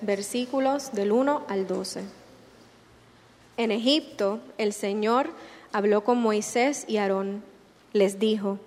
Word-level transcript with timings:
versículos 0.00 0.92
del 0.92 1.12
1 1.12 1.44
al 1.48 1.66
12. 1.66 2.02
En 3.56 3.70
Egipto 3.70 4.40
el 4.56 4.72
Señor 4.72 5.30
habló 5.72 6.04
con 6.04 6.18
Moisés 6.18 6.84
y 6.86 6.98
Aarón. 6.98 7.42
Les 7.92 8.18
dijo, 8.18 8.58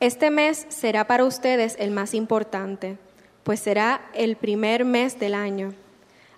Este 0.00 0.30
mes 0.30 0.66
será 0.68 1.06
para 1.06 1.24
ustedes 1.24 1.76
el 1.78 1.90
más 1.90 2.14
importante, 2.14 2.96
pues 3.42 3.60
será 3.60 4.00
el 4.14 4.36
primer 4.36 4.84
mes 4.84 5.18
del 5.18 5.34
año. 5.34 5.74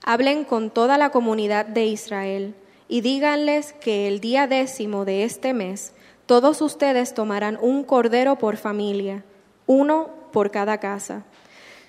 Hablen 0.04 0.44
con 0.44 0.70
toda 0.70 0.98
la 0.98 1.10
comunidad 1.10 1.66
de 1.66 1.86
Israel 1.86 2.54
y 2.88 3.00
díganles 3.00 3.72
que 3.72 4.08
el 4.08 4.20
día 4.20 4.46
décimo 4.46 5.04
de 5.04 5.24
este 5.24 5.52
mes 5.52 5.92
todos 6.26 6.60
ustedes 6.60 7.14
tomarán 7.14 7.56
un 7.60 7.84
cordero 7.84 8.36
por 8.36 8.56
familia, 8.56 9.24
uno 9.66 10.10
por 10.32 10.50
cada 10.50 10.78
casa. 10.78 11.24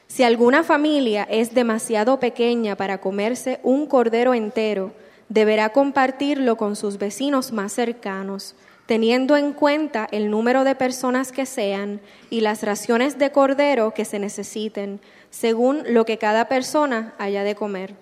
Si 0.07 0.23
alguna 0.23 0.63
familia 0.63 1.27
es 1.29 1.53
demasiado 1.53 2.19
pequeña 2.19 2.75
para 2.75 2.99
comerse 2.99 3.59
un 3.61 3.85
cordero 3.87 4.33
entero, 4.33 4.93
deberá 5.29 5.69
compartirlo 5.69 6.55
con 6.55 6.75
sus 6.75 6.97
vecinos 6.97 7.51
más 7.51 7.73
cercanos, 7.73 8.55
teniendo 8.85 9.35
en 9.35 9.51
cuenta 9.51 10.07
el 10.11 10.31
número 10.31 10.63
de 10.63 10.75
personas 10.75 11.33
que 11.33 11.45
sean 11.45 11.99
y 12.29 12.39
las 12.39 12.63
raciones 12.63 13.19
de 13.19 13.31
cordero 13.31 13.93
que 13.93 14.05
se 14.05 14.17
necesiten, 14.17 15.01
según 15.29 15.83
lo 15.87 16.05
que 16.05 16.17
cada 16.17 16.47
persona 16.47 17.13
haya 17.17 17.43
de 17.43 17.55
comer. 17.55 17.93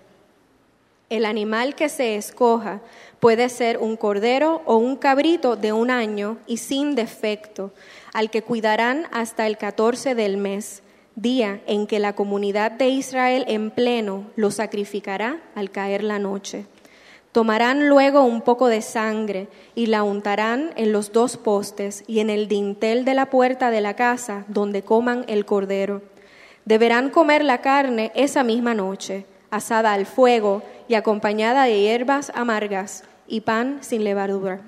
El 1.09 1.25
animal 1.25 1.73
que 1.75 1.89
se 1.89 2.15
escoja 2.15 2.81
puede 3.19 3.49
ser 3.49 3.79
un 3.79 3.97
cordero 3.97 4.61
o 4.65 4.77
un 4.77 4.95
cabrito 4.95 5.55
de 5.55 5.73
un 5.73 5.89
año 5.89 6.37
y 6.45 6.57
sin 6.57 6.93
defecto, 6.93 7.73
al 8.13 8.29
que 8.29 8.43
cuidarán 8.43 9.07
hasta 9.11 9.47
el 9.47 9.57
catorce 9.57 10.13
del 10.13 10.37
mes 10.37 10.83
día 11.15 11.61
en 11.65 11.87
que 11.87 11.99
la 11.99 12.13
comunidad 12.13 12.71
de 12.71 12.89
Israel 12.89 13.45
en 13.47 13.71
pleno 13.71 14.25
lo 14.35 14.51
sacrificará 14.51 15.41
al 15.55 15.71
caer 15.71 16.03
la 16.03 16.19
noche. 16.19 16.65
Tomarán 17.31 17.89
luego 17.89 18.23
un 18.23 18.41
poco 18.41 18.67
de 18.67 18.81
sangre 18.81 19.47
y 19.75 19.87
la 19.87 20.03
untarán 20.03 20.71
en 20.77 20.91
los 20.91 21.11
dos 21.11 21.35
postes 21.35 22.03
y 22.07 22.19
en 22.19 22.29
el 22.29 22.47
dintel 22.47 23.03
de 23.03 23.13
la 23.13 23.29
puerta 23.29 23.71
de 23.71 23.81
la 23.81 23.95
casa 23.95 24.45
donde 24.47 24.83
coman 24.83 25.25
el 25.27 25.45
cordero. 25.45 26.01
Deberán 26.63 27.09
comer 27.09 27.43
la 27.43 27.59
carne 27.59 28.11
esa 28.15 28.43
misma 28.43 28.73
noche, 28.73 29.25
asada 29.51 29.93
al 29.93 30.05
fuego 30.05 30.63
y 30.87 30.95
acompañada 30.95 31.65
de 31.65 31.81
hierbas 31.81 32.31
amargas 32.35 33.03
y 33.27 33.41
pan 33.41 33.79
sin 33.81 34.03
levadura. 34.03 34.61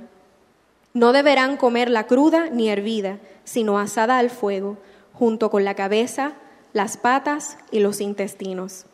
No 0.94 1.14
deberán 1.14 1.58
comerla 1.58 2.06
cruda 2.06 2.50
ni 2.52 2.70
hervida, 2.70 3.18
sino 3.44 3.80
asada 3.80 4.18
al 4.18 4.30
fuego 4.30 4.78
junto 5.18 5.50
con 5.50 5.66
la 5.66 5.74
cabeza, 5.74 6.34
las 6.74 6.98
patas 6.98 7.58
y 7.72 7.80
los 7.80 8.02
intestinos. 8.02 8.86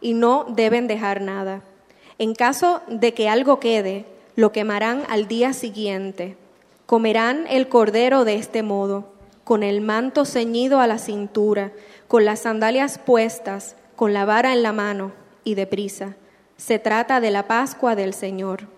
Y 0.00 0.14
no 0.14 0.46
deben 0.48 0.88
dejar 0.88 1.20
nada. 1.20 1.62
En 2.18 2.34
caso 2.34 2.80
de 2.88 3.12
que 3.12 3.28
algo 3.28 3.60
quede, 3.60 4.06
lo 4.36 4.52
quemarán 4.52 5.02
al 5.08 5.28
día 5.28 5.52
siguiente. 5.52 6.36
Comerán 6.86 7.46
el 7.48 7.68
cordero 7.68 8.24
de 8.24 8.36
este 8.36 8.62
modo, 8.62 9.12
con 9.44 9.62
el 9.62 9.80
manto 9.80 10.24
ceñido 10.24 10.80
a 10.80 10.86
la 10.86 10.98
cintura, 10.98 11.72
con 12.08 12.24
las 12.24 12.40
sandalias 12.40 12.98
puestas, 12.98 13.76
con 13.96 14.14
la 14.14 14.24
vara 14.24 14.52
en 14.52 14.62
la 14.62 14.72
mano 14.72 15.12
y 15.44 15.56
deprisa. 15.56 16.16
Se 16.56 16.78
trata 16.78 17.20
de 17.20 17.30
la 17.30 17.46
Pascua 17.46 17.94
del 17.96 18.14
Señor. 18.14 18.68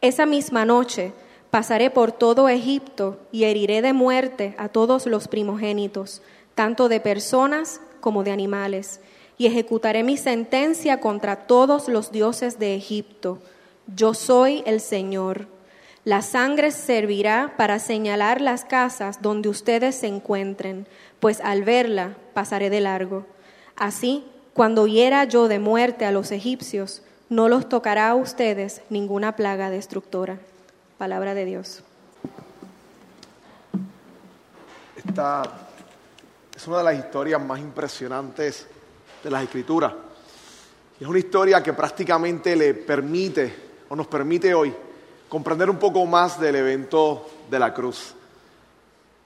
Esa 0.00 0.26
misma 0.26 0.64
noche, 0.64 1.12
Pasaré 1.50 1.90
por 1.90 2.12
todo 2.12 2.48
Egipto 2.50 3.18
y 3.32 3.44
heriré 3.44 3.80
de 3.80 3.94
muerte 3.94 4.54
a 4.58 4.68
todos 4.68 5.06
los 5.06 5.28
primogénitos, 5.28 6.20
tanto 6.54 6.90
de 6.90 7.00
personas 7.00 7.80
como 8.00 8.22
de 8.22 8.32
animales, 8.32 9.00
y 9.38 9.46
ejecutaré 9.46 10.02
mi 10.02 10.16
sentencia 10.16 11.00
contra 11.00 11.46
todos 11.46 11.88
los 11.88 12.12
dioses 12.12 12.58
de 12.58 12.74
Egipto. 12.74 13.38
Yo 13.86 14.12
soy 14.12 14.62
el 14.66 14.80
Señor. 14.80 15.46
La 16.04 16.22
sangre 16.22 16.70
servirá 16.70 17.54
para 17.56 17.78
señalar 17.78 18.40
las 18.40 18.64
casas 18.64 19.22
donde 19.22 19.48
ustedes 19.48 19.94
se 19.94 20.06
encuentren, 20.06 20.86
pues 21.20 21.40
al 21.40 21.64
verla 21.64 22.16
pasaré 22.34 22.68
de 22.68 22.80
largo. 22.80 23.24
Así, 23.76 24.24
cuando 24.52 24.86
hiera 24.86 25.24
yo 25.24 25.48
de 25.48 25.60
muerte 25.60 26.04
a 26.04 26.12
los 26.12 26.30
egipcios, 26.30 27.02
no 27.30 27.48
los 27.48 27.68
tocará 27.68 28.10
a 28.10 28.14
ustedes 28.14 28.82
ninguna 28.90 29.36
plaga 29.36 29.70
destructora. 29.70 30.40
Palabra 30.98 31.32
de 31.32 31.44
Dios. 31.44 31.80
Esta 34.96 35.42
es 36.56 36.66
una 36.66 36.78
de 36.78 36.84
las 36.84 36.98
historias 36.98 37.40
más 37.40 37.60
impresionantes 37.60 38.66
de 39.22 39.30
las 39.30 39.44
Escrituras. 39.44 39.92
es 40.98 41.06
una 41.06 41.20
historia 41.20 41.62
que 41.62 41.72
prácticamente 41.72 42.56
le 42.56 42.74
permite, 42.74 43.54
o 43.88 43.94
nos 43.94 44.08
permite 44.08 44.52
hoy, 44.52 44.74
comprender 45.28 45.70
un 45.70 45.78
poco 45.78 46.04
más 46.04 46.40
del 46.40 46.56
evento 46.56 47.30
de 47.48 47.60
la 47.60 47.72
cruz. 47.72 48.12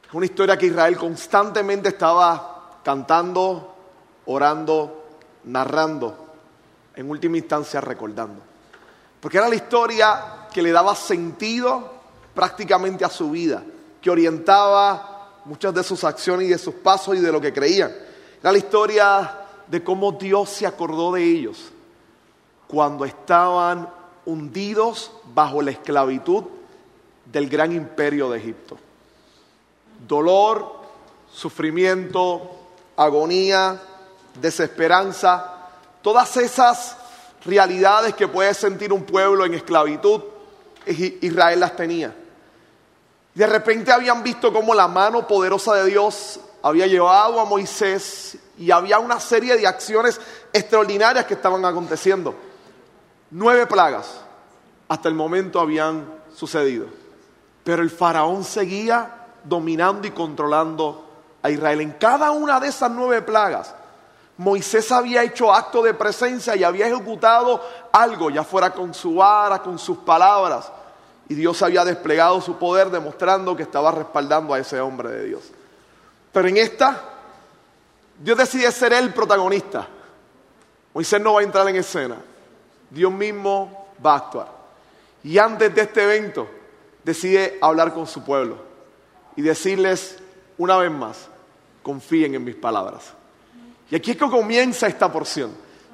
Es 0.06 0.12
una 0.12 0.27
historia 0.27 0.59
que 0.59 0.66
Israel 0.66 0.99
constantemente 0.99 1.88
estaba 1.88 2.81
cantando, 2.84 3.75
orando, 4.27 5.06
narrando, 5.44 6.34
en 6.94 7.09
última 7.09 7.38
instancia 7.38 7.81
recordando. 7.81 8.43
Porque 9.19 9.38
era 9.38 9.49
la 9.49 9.55
historia 9.55 10.42
que 10.53 10.63
le 10.63 10.73
daba 10.73 10.95
sentido 10.95 11.91
prácticamente 12.35 13.05
a 13.05 13.11
su 13.11 13.31
vida, 13.31 13.63
que 14.01 14.11
orientaba 14.11 15.41
muchas 15.45 15.75
de 15.75 15.83
sus 15.83 16.05
acciones 16.05 16.47
y 16.47 16.51
de 16.51 16.59
sus 16.59 16.75
pasos 16.75 17.17
y 17.17 17.21
de 17.21 17.33
lo 17.33 17.41
que 17.41 17.53
creían. 17.53 17.93
Era 18.41 18.53
la 18.53 18.59
historia 18.59 19.39
de 19.67 19.83
cómo 19.83 20.12
Dios 20.12 20.51
se 20.51 20.67
acordó 20.67 21.12
de 21.12 21.23
ellos 21.23 21.71
cuando 22.67 23.05
estaban 23.05 23.89
hundidos 24.25 25.12
bajo 25.35 25.62
la 25.62 25.73
esclavitud 25.73 26.45
del 27.25 27.49
gran 27.49 27.73
imperio 27.73 28.31
de 28.31 28.39
Egipto. 28.39 28.79
Dolor, 30.07 30.81
sufrimiento, 31.33 32.51
agonía, 32.97 33.81
desesperanza, 34.41 35.69
todas 36.03 36.37
esas 36.37 36.97
realidades 37.45 38.15
que 38.15 38.29
puede 38.29 38.55
sentir 38.55 38.93
un 38.93 39.05
pueblo 39.05 39.45
en 39.45 39.55
esclavitud, 39.55 40.23
Israel 40.87 41.60
las 41.60 41.76
tenía. 41.76 42.15
De 43.34 43.47
repente 43.47 43.93
habían 43.93 44.22
visto 44.22 44.53
cómo 44.53 44.75
la 44.75 44.88
mano 44.88 45.26
poderosa 45.26 45.75
de 45.76 45.87
Dios 45.87 46.41
había 46.62 46.87
llevado 46.87 47.41
a 47.41 47.44
Moisés 47.44 48.37
y 48.59 48.70
había 48.70 48.98
una 48.98 49.19
serie 49.19 49.56
de 49.56 49.66
acciones 49.66 50.20
extraordinarias 50.53 51.25
que 51.25 51.34
estaban 51.34 51.64
aconteciendo. 51.64 52.34
Nueve 53.31 53.67
plagas 53.67 54.20
hasta 54.88 55.08
el 55.08 55.14
momento 55.14 55.58
habían 55.58 56.05
sucedido. 56.34 56.87
Pero 57.64 57.82
el 57.82 57.90
faraón 57.90 58.44
seguía 58.44 59.26
dominando 59.44 60.06
y 60.06 60.11
controlando 60.11 61.06
a 61.43 61.50
Israel. 61.50 61.81
En 61.81 61.93
cada 61.93 62.31
una 62.31 62.61
de 62.61 62.69
esas 62.69 62.90
nueve 62.90 63.23
plagas, 63.23 63.75
Moisés 64.38 64.90
había 64.90 65.23
hecho 65.23 65.52
acto 65.52 65.82
de 65.82 65.94
presencia 65.94 66.56
y 66.56 66.64
había 66.64 66.87
ejecutado 66.87 67.62
algo, 67.93 68.31
ya 68.31 68.43
fuera 68.43 68.70
con 68.73 68.94
su 68.94 69.17
vara, 69.17 69.61
con 69.61 69.79
sus 69.79 69.99
palabras. 69.99 70.70
Y 71.29 71.34
Dios 71.34 71.62
había 71.62 71.84
desplegado 71.84 72.40
su 72.40 72.56
poder 72.58 72.90
demostrando 72.90 73.56
que 73.56 73.62
estaba 73.62 73.93
respaldando 73.93 74.55
a 74.55 74.58
ese 74.58 74.81
hombre 74.81 75.11
de 75.11 75.25
Dios. 75.26 75.43
Pero 76.32 76.49
en 76.49 76.56
esta, 76.56 77.00
Dios 78.19 78.38
decide 78.38 78.70
ser 78.73 78.93
el 78.94 79.12
protagonista. 79.12 79.87
Moisés 80.94 81.20
no 81.20 81.35
va 81.35 81.40
a 81.40 81.44
entrar 81.44 81.69
en 81.69 81.76
escena. 81.76 82.17
Dios 82.90 83.12
mismo 83.12 83.88
va 84.05 84.14
a 84.14 84.17
actuar. 84.17 84.49
Y 85.23 85.38
antes 85.38 85.75
de 85.75 85.82
este 85.82 86.02
evento, 86.02 86.49
decide 87.05 87.58
hablar 87.61 87.94
con 87.94 88.06
su 88.06 88.25
pueblo 88.25 88.56
y 89.37 89.43
decirles 89.43 90.19
una 90.58 90.76
vez 90.76 90.90
más, 90.90 91.28
confíen 91.82 92.35
en 92.35 92.44
mis 92.44 92.56
palabras. 92.56 93.14
Y 93.93 93.97
aquí 93.97 94.12
es 94.12 94.17
que 94.17 94.25
comienza 94.31 94.87
esta 94.87 95.12
porción. 95.12 95.50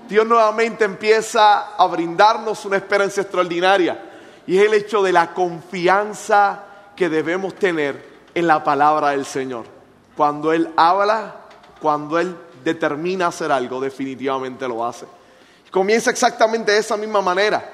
Dios 0.09 0.25
nuevamente 0.25 0.85
empieza 0.85 1.75
a 1.75 1.85
brindarnos 1.89 2.65
una 2.65 2.77
esperanza 2.77 3.23
extraordinaria 3.23 4.00
y 4.47 4.56
es 4.56 4.67
el 4.67 4.75
hecho 4.75 5.03
de 5.03 5.11
la 5.11 5.35
confianza 5.35 6.62
que 6.95 7.09
debemos 7.09 7.56
tener 7.56 8.21
en 8.37 8.47
la 8.47 8.62
palabra 8.62 9.11
del 9.11 9.27
Señor. 9.27 9.65
Cuando 10.17 10.53
Él 10.53 10.73
habla, 10.77 11.41
cuando 11.81 12.21
Él 12.21 12.37
determina 12.62 13.27
hacer 13.27 13.50
algo, 13.50 13.81
definitivamente 13.81 14.69
lo 14.69 14.87
hace. 14.87 15.06
Comienza 15.73 16.12
exactamente 16.12 16.71
de 16.71 16.79
esa 16.79 16.97
misma 16.97 17.21
manera. 17.21 17.69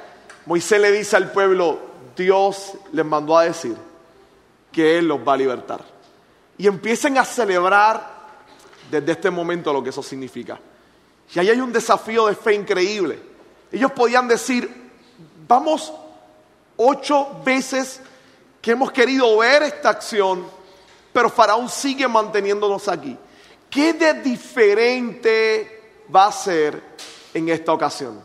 Moisés 0.47 0.81
le 0.81 0.91
dice 0.91 1.17
al 1.17 1.33
pueblo, 1.33 1.81
Dios 2.17 2.73
les 2.93 3.05
mandó 3.05 3.37
a 3.37 3.45
decir 3.45 3.77
que 4.73 4.97
Él 4.97 5.07
los 5.07 5.19
va 5.19 5.35
a 5.35 5.37
libertar. 5.37 5.85
Y 6.57 6.67
empiecen 6.67 7.19
a 7.19 7.27
celebrar 7.27 8.14
desde 8.91 9.13
este 9.13 9.31
momento 9.31 9.73
lo 9.73 9.83
que 9.83 9.91
eso 9.91 10.03
significa. 10.03 10.59
Y 11.35 11.39
ahí 11.39 11.51
hay 11.51 11.61
un 11.61 11.73
desafío 11.73 12.27
de 12.27 12.35
fe 12.35 12.55
increíble. 12.55 13.19
Ellos 13.73 13.93
podían 13.93 14.29
decir, 14.29 14.71
vamos 15.49 15.93
ocho 16.77 17.41
veces 17.45 18.01
que 18.61 18.73
hemos 18.73 18.93
querido 18.93 19.39
ver 19.39 19.63
esta 19.63 19.91
acción, 19.91 20.47
pero 21.13 21.29
Faraón 21.29 21.69
sigue 21.69 22.09
manteniéndonos 22.09 22.89
aquí. 22.89 23.17
¿Qué 23.69 23.93
de 23.93 24.15
diferente 24.15 26.03
va 26.15 26.27
a 26.27 26.33
ser 26.33 26.81
en 27.33 27.49
esta 27.49 27.73
ocasión? 27.73 28.21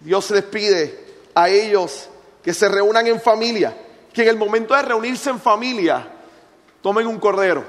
Dios 0.00 0.30
les 0.30 0.44
pide 0.44 1.04
a 1.34 1.48
ellos 1.48 2.08
que 2.42 2.54
se 2.54 2.68
reúnan 2.68 3.06
en 3.06 3.20
familia, 3.20 3.76
que 4.12 4.22
en 4.22 4.28
el 4.28 4.36
momento 4.36 4.74
de 4.74 4.82
reunirse 4.82 5.30
en 5.30 5.40
familia 5.40 6.06
tomen 6.82 7.06
un 7.06 7.18
cordero, 7.18 7.64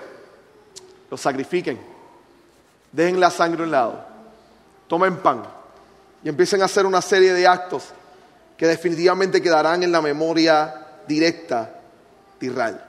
lo 1.09 1.17
sacrifiquen, 1.17 1.79
dejen 2.95 3.19
la 3.19 3.29
sangre 3.29 3.61
a 3.61 3.65
un 3.65 3.71
lado 3.71 4.15
tomen 4.87 5.17
pan 5.17 5.43
y 6.23 6.29
empiecen 6.29 6.61
a 6.61 6.65
hacer 6.65 6.85
una 6.85 7.01
serie 7.01 7.33
de 7.33 7.47
actos 7.47 7.89
que 8.57 8.67
definitivamente 8.67 9.41
quedarán 9.41 9.83
en 9.83 9.91
la 9.91 10.01
memoria 10.01 10.73
directa 11.07 11.69
de 12.39 12.47
Israel. 12.47 12.81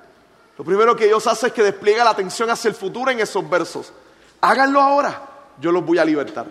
Lo 0.57 0.65
primero 0.65 0.97
que 0.97 1.07
Dios 1.07 1.27
hace 1.27 1.49
es 1.49 1.53
que 1.53 1.63
despliega 1.63 2.05
la 2.05 2.11
atención 2.11 2.49
hacia 2.49 2.69
el 2.69 2.75
futuro 2.75 3.11
en 3.11 3.21
esos 3.21 3.49
versos. 3.49 3.93
Háganlo 4.41 4.81
ahora, 4.81 5.21
yo 5.61 5.73
los 5.73 5.85
voy 5.85 5.99
a 5.99 6.05
libertar. 6.05 6.47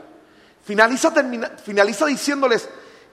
Finaliza, 0.63 1.11
finaliza 1.63 2.05
diciéndoles 2.05 2.67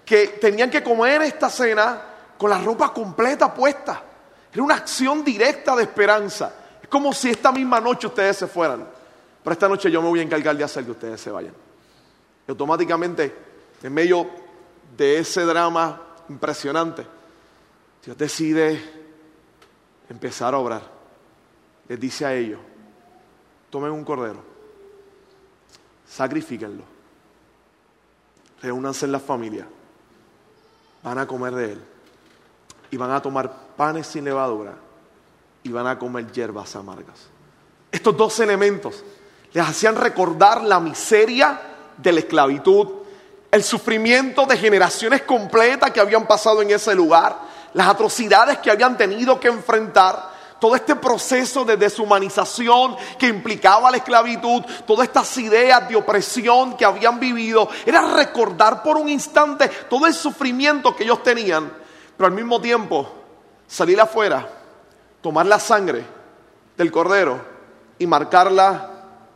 que 0.05 0.29
tenían 0.41 0.71
que 0.71 0.83
comer 0.83 1.23
esta 1.23 1.49
cena 1.49 2.03
con 2.37 2.51
la 2.51 2.59
ropa 2.59 2.93
completa 2.93 3.55
puesta. 3.55 4.03
Era 4.53 4.63
una 4.63 4.75
acción 4.75 5.25
directa 5.25 5.77
de 5.77 5.85
esperanza. 5.85 6.53
Es 6.83 6.89
como 6.89 7.13
si 7.13 7.31
esta 7.31 7.53
misma 7.53 7.81
noche 7.81 8.07
ustedes 8.07 8.37
se 8.37 8.47
fueran. 8.47 8.87
Pero 9.43 9.53
esta 9.53 9.69
noche 9.69 9.91
yo 9.91 10.01
me 10.01 10.09
voy 10.09 10.21
a 10.21 10.23
encargar 10.23 10.57
de 10.57 10.65
hacer 10.65 10.85
que 10.85 10.93
ustedes 10.93 11.21
se 11.21 11.31
vayan. 11.31 11.55
Y 12.47 12.51
automáticamente, 12.51 13.35
en 13.83 13.93
medio 13.93 14.29
de 14.97 15.19
ese 15.19 15.43
drama 15.43 16.01
impresionante, 16.29 17.07
Dios 18.05 18.17
decide 18.17 18.81
empezar 20.09 20.55
a 20.55 20.59
obrar. 20.59 20.83
Les 21.89 21.99
dice 21.99 22.25
a 22.25 22.35
ellos, 22.35 22.61
tomen 23.71 23.91
un 23.91 24.05
cordero, 24.05 24.43
sacrifíquenlo, 26.09 26.85
reúnanse 28.61 29.07
en 29.07 29.13
la 29.13 29.21
familia, 29.21 29.67
van 31.03 31.19
a 31.19 31.27
comer 31.27 31.55
de 31.55 31.73
él 31.73 31.81
y 32.91 32.97
van 32.97 33.11
a 33.11 33.21
tomar 33.21 33.53
panes 33.77 34.07
sin 34.07 34.25
levadura 34.25 34.75
y 35.65 35.71
van 35.71 35.87
a 35.87 35.99
comer 35.99 36.31
hierbas 36.31 36.77
amargas. 36.77 37.29
Estos 37.91 38.17
dos 38.17 38.39
elementos 38.41 39.05
les 39.53 39.69
hacían 39.69 39.97
recordar 39.97 40.63
la 40.63 40.81
miseria 40.81 41.61
de 41.97 42.13
la 42.13 42.21
esclavitud, 42.21 42.89
el 43.51 43.63
sufrimiento 43.63 44.47
de 44.47 44.57
generaciones 44.57 45.23
completas 45.23 45.91
que 45.91 46.01
habían 46.01 46.27
pasado 46.27 46.63
en 46.63 46.71
ese 46.71 46.95
lugar, 46.95 47.37
las 47.75 47.89
atrocidades 47.89 48.59
que 48.59 48.71
habían 48.71 48.97
tenido 48.97 49.39
que 49.39 49.49
enfrentar, 49.49 50.33
todo 50.59 50.77
este 50.77 50.95
proceso 50.95 51.65
de 51.65 51.77
deshumanización 51.77 52.97
que 53.19 53.27
implicaba 53.27 53.91
la 53.91 53.97
esclavitud, 53.97 54.63
todas 54.87 55.09
estas 55.09 55.37
ideas 55.39 55.89
de 55.89 55.97
opresión 55.97 56.77
que 56.77 56.85
habían 56.85 57.19
vivido, 57.19 57.69
era 57.85 58.15
recordar 58.15 58.81
por 58.81 58.97
un 58.97 59.09
instante 59.09 59.69
todo 59.91 60.07
el 60.07 60.15
sufrimiento 60.15 60.95
que 60.95 61.03
ellos 61.03 61.23
tenían, 61.23 61.71
pero 62.17 62.29
al 62.29 62.33
mismo 62.33 62.61
tiempo 62.61 63.11
salir 63.67 64.01
afuera, 64.01 64.49
tomar 65.21 65.47
la 65.47 65.59
sangre 65.59 66.05
del 66.77 66.93
cordero 66.93 67.45
y 67.99 68.07
marcarla 68.07 68.92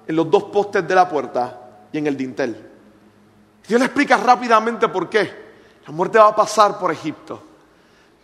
en 0.06 0.16
los 0.16 0.30
dos 0.30 0.44
postes 0.44 0.86
de 0.86 0.94
la 0.94 1.08
puerta 1.08 1.88
y 1.92 1.98
en 1.98 2.06
el 2.06 2.16
dintel. 2.16 2.70
Dios 3.66 3.80
le 3.80 3.86
explica 3.86 4.16
rápidamente 4.16 4.88
por 4.88 5.08
qué. 5.08 5.46
La 5.86 5.92
muerte 5.92 6.18
va 6.18 6.28
a 6.28 6.36
pasar 6.36 6.78
por 6.78 6.92
Egipto. 6.92 7.42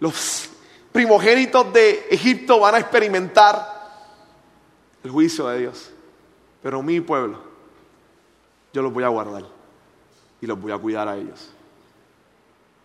Los 0.01 0.49
primogénitos 0.93 1.73
de 1.73 2.07
Egipto 2.11 2.61
van 2.61 2.77
a 2.77 2.79
experimentar 2.79 3.67
el 5.03 5.11
juicio 5.11 5.47
de 5.49 5.59
Dios. 5.61 5.91
Pero 6.63 6.83
mi 6.83 7.01
pueblo, 7.01 7.39
yo 8.73 8.83
los 8.83 8.93
voy 8.93 9.05
a 9.05 9.09
guardar 9.09 9.45
y 10.41 10.47
los 10.47 10.61
voy 10.61 10.73
a 10.73 10.79
cuidar 10.79 11.09
a 11.09 11.17
ellos. 11.17 11.51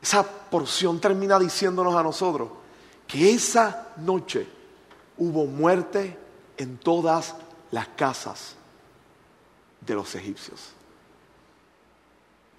Esa 0.01 0.23
porción 0.23 0.99
termina 0.99 1.37
diciéndonos 1.37 1.95
a 1.95 2.03
nosotros 2.03 2.49
que 3.07 3.31
esa 3.31 3.89
noche 3.97 4.47
hubo 5.17 5.45
muerte 5.45 6.17
en 6.57 6.77
todas 6.77 7.35
las 7.71 7.87
casas 7.89 8.56
de 9.81 9.95
los 9.95 10.13
egipcios. 10.15 10.73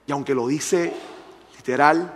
Y 0.06 0.12
aunque 0.12 0.34
lo 0.34 0.46
dice 0.46 0.92
literal, 1.56 2.12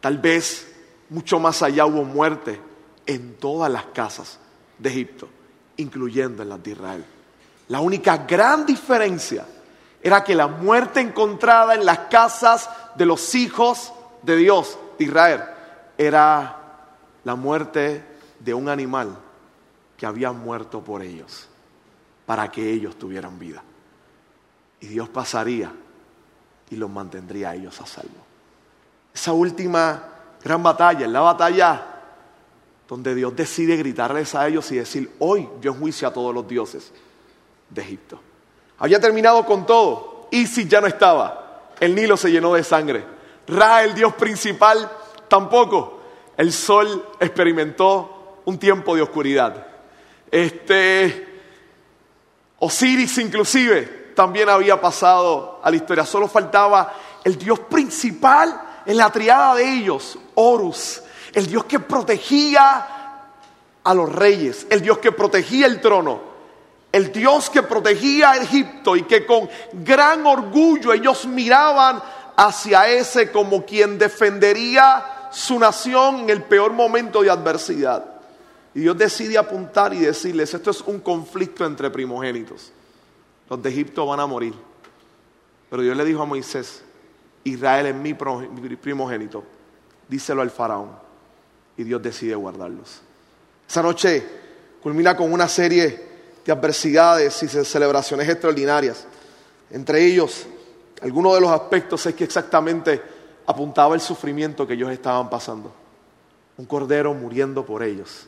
tal 0.00 0.18
vez 0.18 0.74
mucho 1.10 1.38
más 1.38 1.62
allá 1.62 1.86
hubo 1.86 2.04
muerte 2.04 2.60
en 3.06 3.36
todas 3.36 3.70
las 3.70 3.86
casas 3.86 4.38
de 4.78 4.90
Egipto, 4.90 5.28
incluyendo 5.76 6.42
en 6.42 6.48
las 6.48 6.62
de 6.62 6.70
Israel. 6.72 7.04
La 7.68 7.80
única 7.80 8.18
gran 8.18 8.66
diferencia 8.66 9.46
era 10.02 10.24
que 10.24 10.34
la 10.34 10.48
muerte 10.48 11.00
encontrada 11.00 11.74
en 11.74 11.84
las 11.84 11.98
casas 12.10 12.68
de 12.96 13.06
los 13.06 13.34
hijos 13.34 13.92
de 14.22 14.36
Dios, 14.36 14.78
de 14.98 15.04
Israel, 15.04 15.42
era 15.96 16.58
la 17.24 17.34
muerte 17.36 18.04
de 18.40 18.52
un 18.52 18.68
animal 18.68 19.16
que 19.96 20.06
había 20.06 20.32
muerto 20.32 20.82
por 20.82 21.02
ellos, 21.02 21.48
para 22.26 22.50
que 22.50 22.68
ellos 22.72 22.98
tuvieran 22.98 23.38
vida. 23.38 23.62
Y 24.82 24.88
Dios 24.88 25.08
pasaría 25.08 25.72
y 26.70 26.76
los 26.76 26.90
mantendría 26.90 27.50
a 27.50 27.54
ellos 27.54 27.80
a 27.80 27.86
salvo. 27.86 28.10
Esa 29.14 29.32
última 29.32 30.08
gran 30.42 30.60
batalla, 30.62 31.06
es 31.06 31.12
la 31.12 31.20
batalla 31.20 31.86
donde 32.88 33.14
Dios 33.14 33.34
decide 33.36 33.76
gritarles 33.76 34.34
a 34.34 34.48
ellos 34.48 34.70
y 34.72 34.76
decir, 34.76 35.12
hoy 35.20 35.48
yo 35.60 35.72
juicio 35.72 36.08
a 36.08 36.12
todos 36.12 36.34
los 36.34 36.46
dioses 36.48 36.92
de 37.70 37.80
Egipto. 37.80 38.20
Había 38.78 38.98
terminado 38.98 39.46
con 39.46 39.64
todo. 39.64 40.26
Isis 40.32 40.68
ya 40.68 40.80
no 40.80 40.88
estaba. 40.88 41.70
El 41.78 41.94
Nilo 41.94 42.16
se 42.16 42.32
llenó 42.32 42.54
de 42.54 42.64
sangre. 42.64 43.04
Ra, 43.46 43.84
el 43.84 43.94
dios 43.94 44.14
principal, 44.14 44.90
tampoco. 45.28 46.00
El 46.36 46.52
sol 46.52 47.10
experimentó 47.20 48.40
un 48.46 48.58
tiempo 48.58 48.96
de 48.96 49.02
oscuridad. 49.02 49.64
Este, 50.28 51.40
Osiris 52.58 53.18
inclusive 53.18 54.01
también 54.14 54.48
había 54.48 54.80
pasado 54.80 55.60
a 55.62 55.70
la 55.70 55.76
historia. 55.76 56.04
Solo 56.04 56.28
faltaba 56.28 56.92
el 57.24 57.36
Dios 57.38 57.60
principal 57.60 58.60
en 58.84 58.96
la 58.96 59.10
triada 59.10 59.54
de 59.54 59.72
ellos, 59.72 60.18
Horus, 60.34 61.02
el 61.32 61.46
Dios 61.46 61.64
que 61.64 61.80
protegía 61.80 62.86
a 63.84 63.94
los 63.94 64.12
reyes, 64.12 64.66
el 64.70 64.80
Dios 64.80 64.98
que 64.98 65.12
protegía 65.12 65.66
el 65.66 65.80
trono, 65.80 66.20
el 66.90 67.12
Dios 67.12 67.48
que 67.48 67.62
protegía 67.62 68.32
a 68.32 68.36
Egipto 68.36 68.96
y 68.96 69.02
que 69.02 69.24
con 69.24 69.48
gran 69.72 70.26
orgullo 70.26 70.92
ellos 70.92 71.26
miraban 71.26 72.02
hacia 72.36 72.88
ese 72.88 73.30
como 73.30 73.64
quien 73.64 73.98
defendería 73.98 75.28
su 75.30 75.58
nación 75.58 76.20
en 76.20 76.30
el 76.30 76.42
peor 76.42 76.72
momento 76.72 77.22
de 77.22 77.30
adversidad. 77.30 78.04
Y 78.74 78.80
Dios 78.80 78.96
decide 78.96 79.38
apuntar 79.38 79.94
y 79.94 79.98
decirles, 79.98 80.52
esto 80.52 80.70
es 80.70 80.80
un 80.82 81.00
conflicto 81.00 81.64
entre 81.64 81.90
primogénitos 81.90 82.72
los 83.52 83.62
de 83.62 83.68
Egipto 83.68 84.06
van 84.06 84.18
a 84.18 84.26
morir. 84.26 84.54
Pero 85.68 85.82
Dios 85.82 85.94
le 85.94 86.06
dijo 86.06 86.22
a 86.22 86.24
Moisés, 86.24 86.82
Israel 87.44 87.84
es 87.84 87.94
mi 87.94 88.14
primogénito, 88.14 89.44
díselo 90.08 90.40
al 90.40 90.50
faraón. 90.50 90.88
Y 91.76 91.84
Dios 91.84 92.02
decide 92.02 92.34
guardarlos. 92.34 93.02
Esa 93.68 93.82
noche 93.82 94.26
culmina 94.82 95.14
con 95.14 95.30
una 95.30 95.48
serie 95.48 96.02
de 96.42 96.50
adversidades 96.50 97.42
y 97.42 97.48
celebraciones 97.48 98.26
extraordinarias. 98.26 99.06
Entre 99.70 100.02
ellos, 100.02 100.46
algunos 101.02 101.34
de 101.34 101.42
los 101.42 101.50
aspectos 101.50 102.06
es 102.06 102.14
que 102.14 102.24
exactamente 102.24 103.02
apuntaba 103.44 103.94
el 103.94 104.00
sufrimiento 104.00 104.66
que 104.66 104.72
ellos 104.72 104.90
estaban 104.90 105.28
pasando. 105.28 105.70
Un 106.56 106.64
cordero 106.64 107.12
muriendo 107.12 107.66
por 107.66 107.82
ellos. 107.82 108.26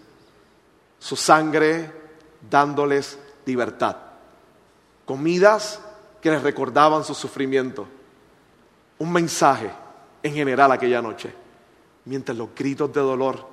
Su 0.98 1.16
sangre 1.16 1.90
dándoles 2.50 3.18
libertad 3.46 4.03
comidas 5.04 5.80
que 6.20 6.30
les 6.30 6.42
recordaban 6.42 7.04
su 7.04 7.14
sufrimiento, 7.14 7.87
un 8.99 9.12
mensaje 9.12 9.70
en 10.23 10.34
general 10.34 10.73
aquella 10.73 11.02
noche, 11.02 11.34
mientras 12.06 12.37
los 12.37 12.54
gritos 12.54 12.92
de 12.92 13.00
dolor 13.00 13.46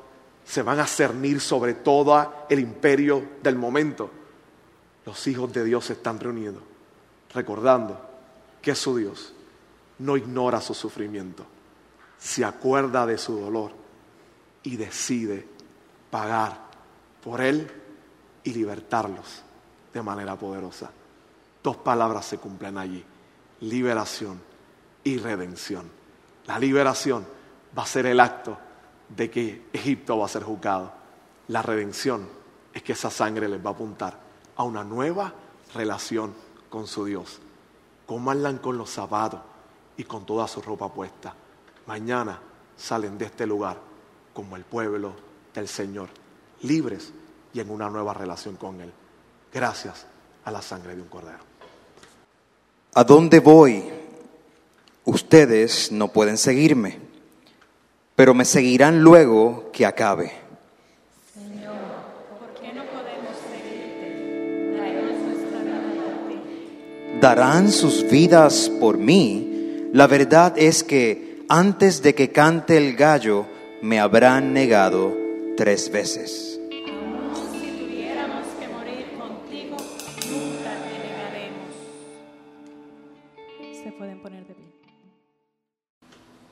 se 0.46 0.62
van 0.62 0.80
a 0.80 0.88
cernir 0.88 1.42
sobre 1.42 1.74
todo 1.76 2.46
el 2.50 2.60
imperio 2.60 3.24
del 3.44 3.56
momento. 3.56 4.10
Los 5.06 5.28
hijos 5.28 5.52
de 5.52 5.64
Dios 5.64 5.86
se 5.86 5.94
están 5.94 6.20
reuniendo, 6.20 6.62
recordando 7.34 8.00
que 8.62 8.76
su 8.76 8.96
Dios 8.96 9.34
no 10.00 10.18
ignora 10.18 10.62
su 10.62 10.74
sufrimiento, 10.74 11.46
se 12.18 12.46
acuerda 12.46 13.06
de 13.06 13.18
su 13.18 13.40
dolor 13.40 13.72
y 14.64 14.78
decide 14.78 15.48
pagar 16.10 16.58
por 17.24 17.42
él 17.42 17.70
y 18.44 18.54
libertarlos 18.54 19.44
de 19.94 20.02
manera 20.02 20.36
poderosa. 20.36 20.92
Dos 21.64 21.78
palabras 21.78 22.26
se 22.26 22.38
cumplen 22.38 22.78
allí, 22.78 23.04
liberación 23.62 24.42
y 25.04 25.18
redención. 25.18 25.90
La 26.46 26.58
liberación 26.58 27.26
va 27.78 27.84
a 27.84 27.88
ser 27.88 28.08
el 28.08 28.20
acto 28.20 28.58
de 29.10 29.30
que 29.30 29.68
Egipto 29.74 30.18
va 30.18 30.26
a 30.26 30.30
ser 30.30 30.44
juzgado. 30.44 30.92
La 31.48 31.62
redención 31.62 32.28
es 32.74 32.82
que 32.82 32.94
esa 32.94 33.10
sangre 33.10 33.48
les 33.48 33.64
va 33.64 33.70
a 33.70 33.74
apuntar 33.74 34.18
a 34.56 34.64
una 34.64 34.84
nueva 34.84 35.34
relación 35.76 36.34
con 36.70 36.88
su 36.88 37.06
Dios. 37.06 37.40
Cómanla 38.06 38.58
con 38.58 38.78
los 38.78 38.90
zapatos 38.90 39.42
y 39.98 40.04
con 40.04 40.26
toda 40.26 40.48
su 40.48 40.62
ropa 40.62 40.92
puesta. 40.92 41.36
Mañana 41.86 42.40
salen 42.76 43.18
de 43.18 43.26
este 43.26 43.46
lugar 43.46 43.78
como 44.34 44.56
el 44.56 44.64
pueblo 44.64 45.14
del 45.54 45.68
Señor, 45.68 46.10
libres 46.62 47.14
y 47.54 47.60
en 47.60 47.70
una 47.70 47.90
nueva 47.90 48.14
relación 48.14 48.56
con 48.56 48.82
Él. 48.82 48.92
Gracias 49.54 50.06
a 50.46 50.52
la 50.52 50.62
sangre 50.62 50.96
de 50.96 51.02
un 51.02 51.10
cordero. 51.10 51.51
¿A 52.94 53.06
dónde 53.06 53.40
voy? 53.40 53.84
Ustedes 55.06 55.94
no 55.94 56.10
pueden 56.10 56.38
seguirme, 56.38 57.00
pero 58.18 58.34
me 58.34 58.44
seguirán 58.44 59.02
luego 59.02 59.70
que 59.72 59.86
acabe. 59.86 60.34
Señor, 61.34 61.74
¿por 62.38 62.54
qué 62.62 62.74
no 62.74 62.84
podemos 62.88 63.38
seguirte? 63.50 64.76
Por 65.96 66.28
ti. 66.28 67.20
Darán 67.22 67.72
sus 67.72 68.10
vidas 68.10 68.70
por 68.82 68.98
mí. 68.98 69.90
La 69.94 70.08
verdad 70.08 70.54
es 70.58 70.84
que 70.84 71.46
antes 71.48 72.02
de 72.02 72.14
que 72.14 72.34
cante 72.34 72.76
el 72.76 72.98
gallo, 72.98 73.46
me 73.82 74.02
habrán 74.02 74.52
negado 74.52 75.16
tres 75.56 75.90
veces. 75.90 76.51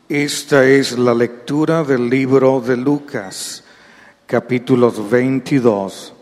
Esta 0.09 0.65
es 0.65 0.97
la 0.97 1.13
lectura 1.13 1.83
del 1.83 2.09
libro 2.09 2.61
de 2.61 2.75
Lucas, 2.75 3.63
capítulos 4.25 5.07
22, 5.07 6.15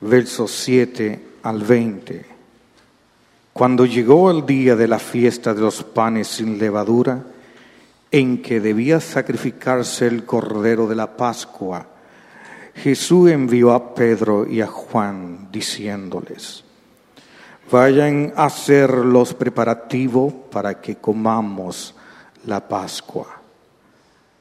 versos 0.00 0.50
7 0.50 1.22
al 1.44 1.62
20. 1.62 2.26
Cuando 3.52 3.86
llegó 3.86 4.32
el 4.32 4.44
día 4.44 4.74
de 4.74 4.88
la 4.88 4.98
fiesta 4.98 5.54
de 5.54 5.60
los 5.60 5.84
panes 5.84 6.26
sin 6.26 6.58
levadura, 6.58 7.26
en 8.10 8.42
que 8.42 8.58
debía 8.58 8.98
sacrificarse 8.98 10.08
el 10.08 10.24
cordero 10.24 10.88
de 10.88 10.96
la 10.96 11.16
Pascua, 11.16 11.86
Jesús 12.74 13.30
envió 13.30 13.72
a 13.72 13.94
Pedro 13.94 14.48
y 14.48 14.62
a 14.62 14.66
Juan 14.66 15.46
diciéndoles, 15.52 16.64
vayan 17.70 18.32
a 18.34 18.46
hacer 18.46 18.90
los 18.92 19.32
preparativos 19.32 20.34
para 20.50 20.80
que 20.80 20.96
comamos 20.96 21.94
la 22.46 22.66
Pascua. 22.66 23.40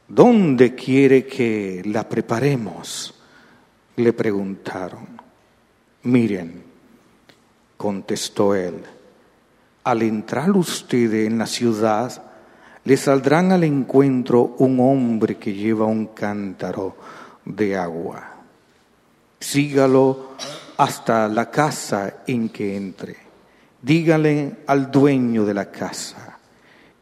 ¿Dónde 0.07 0.73
quiere 0.73 1.25
que 1.25 1.81
la 1.85 2.07
preparemos? 2.07 3.13
Le 3.97 4.13
preguntaron. 4.13 5.07
Miren, 6.03 6.63
contestó 7.75 8.55
él, 8.55 8.75
al 9.83 10.01
entrar 10.01 10.51
ustedes 10.51 11.27
en 11.27 11.37
la 11.37 11.45
ciudad, 11.45 12.23
le 12.85 12.95
saldrán 12.95 13.51
al 13.51 13.65
encuentro 13.65 14.55
un 14.59 14.79
hombre 14.79 15.37
que 15.37 15.53
lleva 15.53 15.85
un 15.85 16.07
cántaro 16.07 16.95
de 17.43 17.75
agua. 17.75 18.23
Sígalo 19.39 20.35
hasta 20.77 21.27
la 21.27 21.51
casa 21.51 22.23
en 22.25 22.47
que 22.49 22.77
entre. 22.77 23.17
Dígale 23.81 24.59
al 24.67 24.89
dueño 24.89 25.43
de 25.43 25.53
la 25.53 25.69
casa. 25.69 26.36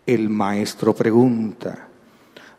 El 0.05 0.29
maestro 0.29 0.93
pregunta, 0.93 1.88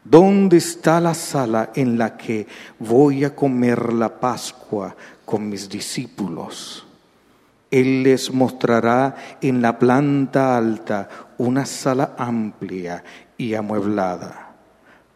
¿dónde 0.03 0.57
está 0.57 1.01
la 1.01 1.15
sala 1.15 1.71
en 1.77 1.97
la 1.97 2.17
que 2.17 2.45
voy 2.81 3.23
a 3.23 3.37
comer 3.37 3.93
la 3.93 4.19
Pascua 4.19 4.97
con 5.25 5.49
mis 5.49 5.69
discípulos? 5.69 6.85
Él 7.71 8.03
les 8.03 8.33
mostrará 8.33 9.39
en 9.41 9.63
la 9.63 9.79
planta 9.79 10.57
alta 10.57 11.09
una 11.39 11.65
sala 11.67 12.17
amplia 12.19 13.05
y 13.39 13.55
amueblada. 13.55 14.57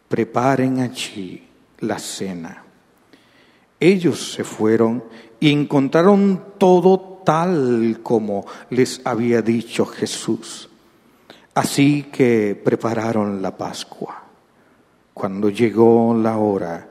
Preparen 0.07 0.79
allí 0.79 1.45
la 1.79 1.99
cena. 1.99 2.63
Ellos 3.77 4.31
se 4.31 4.45
fueron 4.45 5.03
y 5.37 5.51
encontraron 5.51 6.41
todo 6.57 7.21
tal 7.25 7.99
como 8.01 8.45
les 8.69 9.01
había 9.03 9.41
dicho 9.41 9.85
Jesús. 9.85 10.70
Así 11.53 12.03
que 12.03 12.59
prepararon 12.63 13.41
la 13.41 13.55
Pascua. 13.55 14.23
Cuando 15.13 15.49
llegó 15.49 16.15
la 16.15 16.37
hora, 16.37 16.87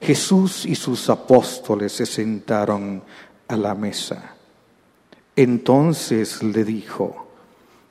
Jesús 0.00 0.66
y 0.66 0.74
sus 0.74 1.08
apóstoles 1.08 1.92
se 1.92 2.06
sentaron 2.06 3.02
a 3.46 3.56
la 3.56 3.74
mesa. 3.74 4.34
Entonces 5.36 6.42
le 6.42 6.64
dijo, 6.64 7.28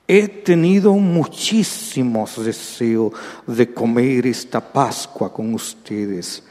he 0.08 0.28
tenido 0.28 0.94
muchísimos 0.94 2.44
deseos 2.44 3.14
de 3.48 3.74
comer 3.74 4.28
esta 4.28 4.60
Pascua 4.60 5.32
con 5.32 5.54
ustedes 5.54 6.44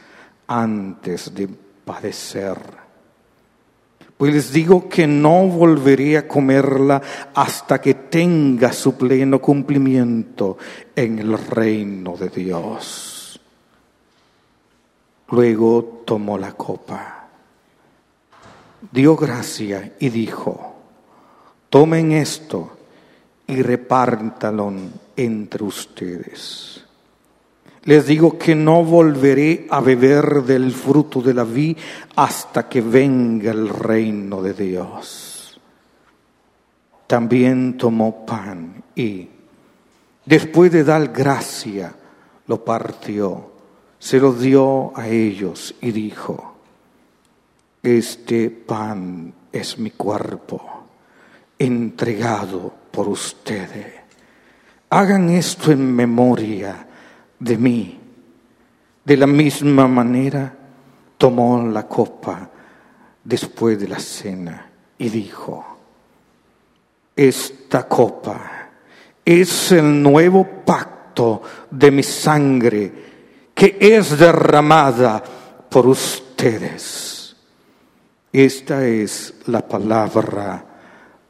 antes 0.47 1.33
de 1.33 1.47
padecer. 1.85 2.57
Pues 4.19 4.33
les 4.33 4.51
digo 4.51 4.89
que 4.89 5.07
no 5.07 5.47
volveré 5.47 6.17
a 6.17 6.27
comerla 6.27 7.01
hasta 7.33 7.79
que 7.79 7.93
tenga 7.93 8.73
su 8.73 8.97
pleno 8.97 9.39
cumplimiento 9.39 10.57
en 10.93 11.19
el 11.19 11.37
reino 11.37 12.17
de 12.17 12.27
Dios. 12.27 13.39
Luego 15.29 16.03
tomó 16.05 16.37
la 16.37 16.51
copa, 16.51 17.29
dio 18.91 19.15
gracia 19.15 19.93
y 19.97 20.09
dijo, 20.09 20.75
tomen 21.69 22.11
esto 22.11 22.77
y 23.47 23.61
repártalo 23.61 24.73
entre 25.15 25.63
ustedes. 25.63 26.88
Les 27.83 28.05
digo 28.05 28.37
que 28.37 28.55
no 28.55 28.83
volveré 28.83 29.67
a 29.69 29.79
beber 29.79 30.43
del 30.43 30.71
fruto 30.71 31.21
de 31.21 31.33
la 31.33 31.45
vid 31.45 31.77
hasta 32.15 32.67
que 32.67 32.81
venga 32.81 33.51
el 33.51 33.69
reino 33.69 34.41
de 34.41 34.53
Dios. 34.53 35.59
También 37.07 37.77
tomó 37.77 38.25
pan 38.25 38.83
y, 38.95 39.29
después 40.25 40.71
de 40.71 40.83
dar 40.83 41.07
gracia, 41.07 41.95
lo 42.47 42.63
partió, 42.63 43.51
se 43.97 44.19
lo 44.19 44.33
dio 44.33 44.91
a 44.95 45.07
ellos 45.07 45.73
y 45.81 45.91
dijo, 45.91 46.55
este 47.81 48.49
pan 48.49 49.33
es 49.51 49.79
mi 49.79 49.91
cuerpo, 49.91 50.61
entregado 51.57 52.73
por 52.91 53.07
ustedes. 53.07 53.93
Hagan 54.89 55.29
esto 55.29 55.71
en 55.71 55.95
memoria 55.95 56.88
de 57.39 57.57
mí. 57.57 57.99
De 59.03 59.17
la 59.17 59.27
misma 59.27 59.87
manera 59.87 60.55
tomó 61.17 61.65
la 61.67 61.87
copa 61.87 62.49
después 63.23 63.79
de 63.79 63.87
la 63.87 63.99
cena 63.99 64.69
y 64.97 65.09
dijo, 65.09 65.65
esta 67.15 67.87
copa 67.87 68.69
es 69.25 69.71
el 69.71 70.01
nuevo 70.01 70.45
pacto 70.65 71.41
de 71.69 71.91
mi 71.91 72.03
sangre 72.03 72.93
que 73.53 73.77
es 73.79 74.17
derramada 74.17 75.21
por 75.69 75.87
ustedes. 75.87 77.35
Esta 78.31 78.85
es 78.85 79.33
la 79.47 79.67
palabra 79.67 80.65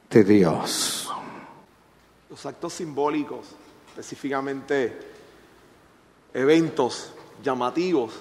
de 0.10 0.24
Dios. 0.24 1.10
Los 2.30 2.46
actos 2.46 2.74
simbólicos, 2.74 3.48
específicamente 3.89 5.18
eventos 6.33 7.12
llamativos, 7.43 8.13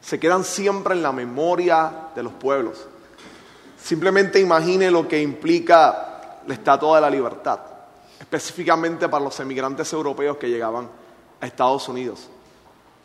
se 0.00 0.18
quedan 0.18 0.44
siempre 0.44 0.94
en 0.94 1.02
la 1.02 1.12
memoria 1.12 2.08
de 2.14 2.22
los 2.22 2.32
pueblos. 2.32 2.86
Simplemente 3.80 4.40
imagine 4.40 4.90
lo 4.90 5.06
que 5.06 5.20
implica 5.20 6.40
la 6.46 6.54
Estatua 6.54 6.96
de 6.96 7.02
la 7.02 7.10
Libertad, 7.10 7.60
específicamente 8.18 9.08
para 9.08 9.24
los 9.24 9.38
emigrantes 9.40 9.92
europeos 9.92 10.36
que 10.36 10.48
llegaban 10.48 10.88
a 11.40 11.46
Estados 11.46 11.88
Unidos, 11.88 12.28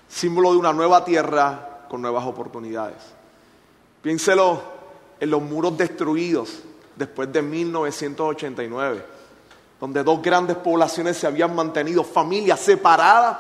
símbolo 0.07 0.51
de 0.51 0.57
una 0.57 0.73
nueva 0.73 1.05
tierra 1.05 1.85
con 1.87 2.01
nuevas 2.01 2.25
oportunidades. 2.25 2.97
Piénselo 4.01 4.61
en 5.19 5.29
los 5.29 5.41
muros 5.41 5.77
destruidos 5.77 6.59
después 6.95 7.31
de 7.31 7.41
1989, 7.41 9.05
donde 9.79 10.03
dos 10.03 10.21
grandes 10.21 10.57
poblaciones 10.57 11.17
se 11.17 11.27
habían 11.27 11.55
mantenido, 11.55 12.03
familias 12.03 12.59
separadas 12.59 13.37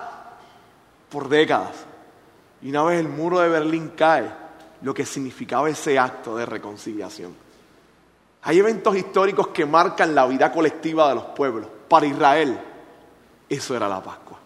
por 1.09 1.29
décadas. 1.29 1.75
Y 2.61 2.69
una 2.69 2.83
vez 2.83 2.99
el 2.99 3.09
muro 3.09 3.39
de 3.39 3.49
Berlín 3.49 3.93
cae, 3.95 4.31
lo 4.81 4.93
que 4.93 5.05
significaba 5.05 5.69
ese 5.69 5.97
acto 5.97 6.35
de 6.35 6.45
reconciliación. 6.45 7.35
Hay 8.43 8.59
eventos 8.59 8.95
históricos 8.95 9.49
que 9.49 9.65
marcan 9.65 10.13
la 10.13 10.25
vida 10.25 10.51
colectiva 10.51 11.09
de 11.09 11.15
los 11.15 11.25
pueblos. 11.25 11.67
Para 11.87 12.05
Israel, 12.05 12.59
eso 13.49 13.75
era 13.75 13.87
la 13.87 14.01
Pascua. 14.01 14.37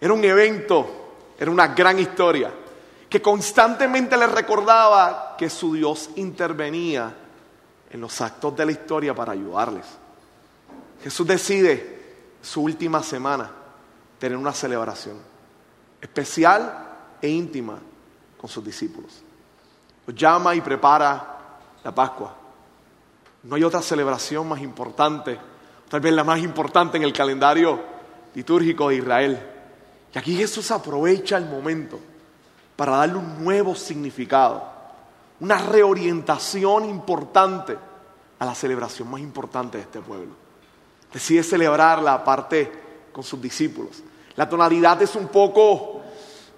Era 0.00 0.12
un 0.12 0.24
evento, 0.24 1.14
era 1.38 1.50
una 1.50 1.68
gran 1.68 1.98
historia, 1.98 2.52
que 3.08 3.22
constantemente 3.22 4.16
les 4.16 4.30
recordaba 4.30 5.34
que 5.36 5.48
su 5.48 5.74
Dios 5.74 6.10
intervenía 6.16 7.14
en 7.90 8.00
los 8.00 8.20
actos 8.20 8.54
de 8.54 8.66
la 8.66 8.72
historia 8.72 9.14
para 9.14 9.32
ayudarles. 9.32 9.86
Jesús 11.02 11.26
decide 11.26 11.98
su 12.42 12.62
última 12.62 13.02
semana 13.02 13.50
tener 14.18 14.36
una 14.36 14.52
celebración 14.52 15.16
especial 16.00 17.16
e 17.20 17.28
íntima 17.28 17.78
con 18.36 18.48
sus 18.48 18.64
discípulos. 18.64 19.22
Los 20.06 20.16
llama 20.16 20.54
y 20.54 20.60
prepara 20.60 21.38
la 21.82 21.94
Pascua. 21.94 22.34
No 23.42 23.56
hay 23.56 23.64
otra 23.64 23.82
celebración 23.82 24.48
más 24.48 24.60
importante, 24.60 25.38
tal 25.88 26.00
vez 26.00 26.12
la 26.12 26.24
más 26.24 26.38
importante 26.40 26.96
en 26.96 27.02
el 27.02 27.12
calendario 27.12 27.80
litúrgico 28.34 28.88
de 28.88 28.96
Israel. 28.96 29.38
Y 30.14 30.18
aquí 30.18 30.36
Jesús 30.36 30.70
aprovecha 30.70 31.36
el 31.36 31.46
momento 31.46 31.98
para 32.76 32.96
darle 32.96 33.16
un 33.16 33.44
nuevo 33.44 33.74
significado, 33.74 34.62
una 35.40 35.58
reorientación 35.58 36.84
importante 36.84 37.76
a 38.38 38.44
la 38.44 38.54
celebración 38.54 39.10
más 39.10 39.20
importante 39.20 39.78
de 39.78 39.84
este 39.84 40.00
pueblo. 40.00 40.34
Decide 41.12 41.42
celebrarla 41.42 42.14
aparte 42.14 42.70
con 43.12 43.24
sus 43.24 43.40
discípulos. 43.40 44.02
La 44.38 44.48
tonalidad 44.48 45.02
es 45.02 45.16
un 45.16 45.26
poco 45.26 46.00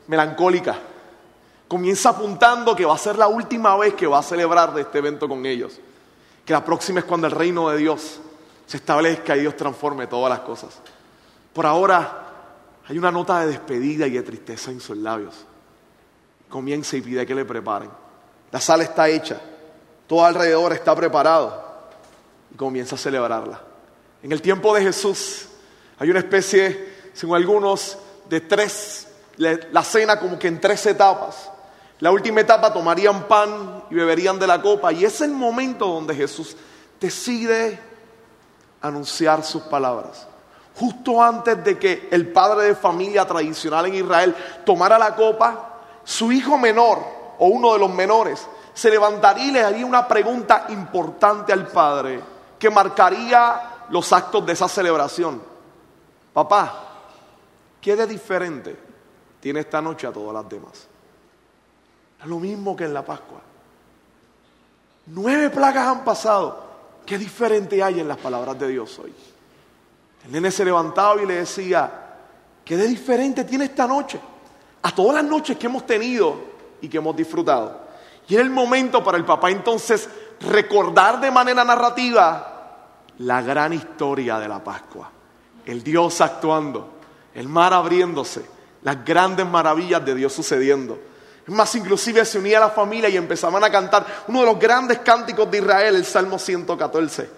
melancólica. 0.09 0.79
Comienza 1.67 2.11
apuntando 2.11 2.77
que 2.77 2.85
va 2.85 2.95
a 2.95 2.99
ser 2.99 3.17
la 3.17 3.27
última 3.27 3.75
vez 3.79 3.95
que 3.95 4.07
va 4.07 4.19
a 4.19 4.23
celebrar 4.23 4.75
de 4.75 4.83
este 4.83 4.99
evento 4.99 5.27
con 5.27 5.47
ellos. 5.47 5.81
Que 6.45 6.53
la 6.53 6.63
próxima 6.63 7.01
es 7.01 7.07
cuando 7.07 7.27
el 7.27 7.33
reino 7.33 7.71
de 7.71 7.79
Dios 7.79 8.21
se 8.67 8.77
establezca 8.77 9.35
y 9.35 9.41
Dios 9.41 9.57
transforme 9.57 10.07
todas 10.07 10.29
las 10.29 10.41
cosas. 10.41 10.79
Por 11.55 11.65
ahora 11.65 12.27
hay 12.87 12.99
una 12.99 13.11
nota 13.11 13.41
de 13.41 13.47
despedida 13.47 14.07
y 14.07 14.11
de 14.11 14.23
tristeza 14.25 14.71
en 14.71 14.81
sus 14.83 14.99
labios. 14.99 15.47
Comienza 16.51 16.99
y 16.99 17.01
pide 17.01 17.25
que 17.25 17.35
le 17.35 17.47
preparen. 17.47 17.91
La 18.53 18.61
sala 18.61 18.83
está 18.83 19.09
hecha, 19.09 19.41
todo 20.07 20.23
alrededor 20.27 20.75
está 20.75 20.95
preparado 20.95 21.65
y 22.53 22.57
comienza 22.57 22.97
a 22.97 22.99
celebrarla. 22.99 23.59
En 24.23 24.33
el 24.33 24.43
tiempo 24.43 24.75
de 24.75 24.83
Jesús 24.83 25.47
hay 25.99 26.11
una 26.11 26.19
especie, 26.19 26.90
según 27.13 27.37
algunos, 27.37 27.99
de 28.29 28.41
tres, 28.41 29.09
la 29.37 29.83
cena 29.83 30.19
como 30.19 30.39
que 30.39 30.49
en 30.49 30.61
tres 30.61 30.87
etapas. 30.87 31.51
La 31.99 32.11
última 32.11 32.41
etapa 32.41 32.73
tomarían 32.73 33.25
pan 33.25 33.85
y 33.91 33.95
beberían 33.95 34.39
de 34.39 34.47
la 34.47 34.63
copa 34.63 34.93
y 34.93 35.05
es 35.05 35.21
el 35.21 35.33
momento 35.33 35.87
donde 35.87 36.15
Jesús 36.15 36.57
decide 36.99 37.79
anunciar 38.81 39.45
sus 39.45 39.63
palabras. 39.63 40.27
Justo 40.77 41.23
antes 41.23 41.63
de 41.63 41.79
que 41.79 42.09
el 42.11 42.33
padre 42.33 42.69
de 42.69 42.75
familia 42.75 43.27
tradicional 43.27 43.87
en 43.87 43.97
Israel 43.97 44.35
tomara 44.65 44.99
la 44.99 45.15
copa, 45.15 45.81
su 46.05 46.33
hijo 46.33 46.57
menor 46.57 46.99
o 47.39 47.49
uno 47.49 47.75
de 47.75 47.81
los 47.81 47.91
menores 47.91 48.47
se 48.73 48.89
levantaría 48.89 49.45
y 49.45 49.51
le 49.51 49.63
haría 49.63 49.85
una 49.85 50.09
pregunta 50.09 50.67
importante 50.71 51.53
al 51.53 51.67
padre 51.67 52.23
que 52.59 52.71
marcaría 52.71 53.87
los 53.91 54.11
actos 54.13 54.47
de 54.47 54.53
esa 54.53 54.69
celebración. 54.69 55.43
Papá, 56.33 56.90
¿qué 57.81 57.97
de 57.97 58.07
diferente 58.07 58.77
tiene 59.41 59.61
esta 59.61 59.81
noche 59.81 60.07
a 60.07 60.13
todas 60.13 60.35
las 60.35 60.49
demás? 60.49 60.87
Es 62.21 62.27
lo 62.27 62.39
mismo 62.39 62.77
que 62.77 62.85
en 62.85 62.95
la 62.95 63.05
Pascua. 63.05 63.41
Nueve 65.07 65.51
plagas 65.51 65.87
han 65.87 66.05
pasado. 66.05 66.69
¿Qué 67.07 67.19
diferente 67.19 67.83
hay 67.83 68.01
en 68.01 68.09
las 68.09 68.19
palabras 68.19 68.59
de 68.59 68.69
Dios 68.69 68.99
hoy? 68.99 69.13
El 70.25 70.33
nene 70.33 70.51
se 70.51 70.65
levantaba 70.65 71.21
y 71.23 71.27
le 71.27 71.37
decía, 71.37 71.91
¿qué 72.65 72.77
de 72.77 72.87
diferente 72.87 73.45
tiene 73.45 73.65
esta 73.65 73.87
noche? 73.87 74.21
A 74.83 74.95
todas 74.95 75.17
las 75.17 75.25
noches 75.25 75.57
que 75.57 75.67
hemos 75.67 75.87
tenido 75.87 76.37
y 76.81 76.89
que 76.89 76.99
hemos 76.99 77.17
disfrutado. 77.17 77.81
Y 78.29 78.35
era 78.35 78.45
el 78.45 78.51
momento 78.51 79.03
para 79.03 79.17
el 79.17 79.25
papá 79.25 79.51
entonces 79.51 80.09
recordar 80.41 81.21
de 81.21 81.31
manera 81.31 81.65
narrativa 81.65 82.51
la 83.19 83.43
gran 83.43 83.73
historia 83.73 84.39
de 84.39 84.49
la 84.49 84.63
Pascua. 84.63 85.11
El 85.65 85.83
Dios 85.83 86.21
actuando, 86.21 87.00
el 87.35 87.49
mar 87.49 87.73
abriéndose, 87.73 88.43
las 88.83 89.05
grandes 89.05 89.47
maravillas 89.47 90.05
de 90.05 90.15
Dios 90.15 90.33
sucediendo. 90.33 90.99
Es 91.47 91.55
más, 91.55 91.75
inclusive 91.75 92.25
se 92.25 92.39
unía 92.39 92.61
la 92.61 92.71
familia 92.71 93.09
y 93.09 93.17
empezaban 93.17 93.63
a 93.65 93.71
cantar 93.71 94.07
uno 94.29 94.41
de 94.41 94.47
los 94.47 94.59
grandes 94.59 94.99
cánticos 94.99 95.51
de 95.51 95.59
Israel, 95.59 95.97
el 95.97 96.05
Salmo 96.05 96.39
114. 96.39 97.29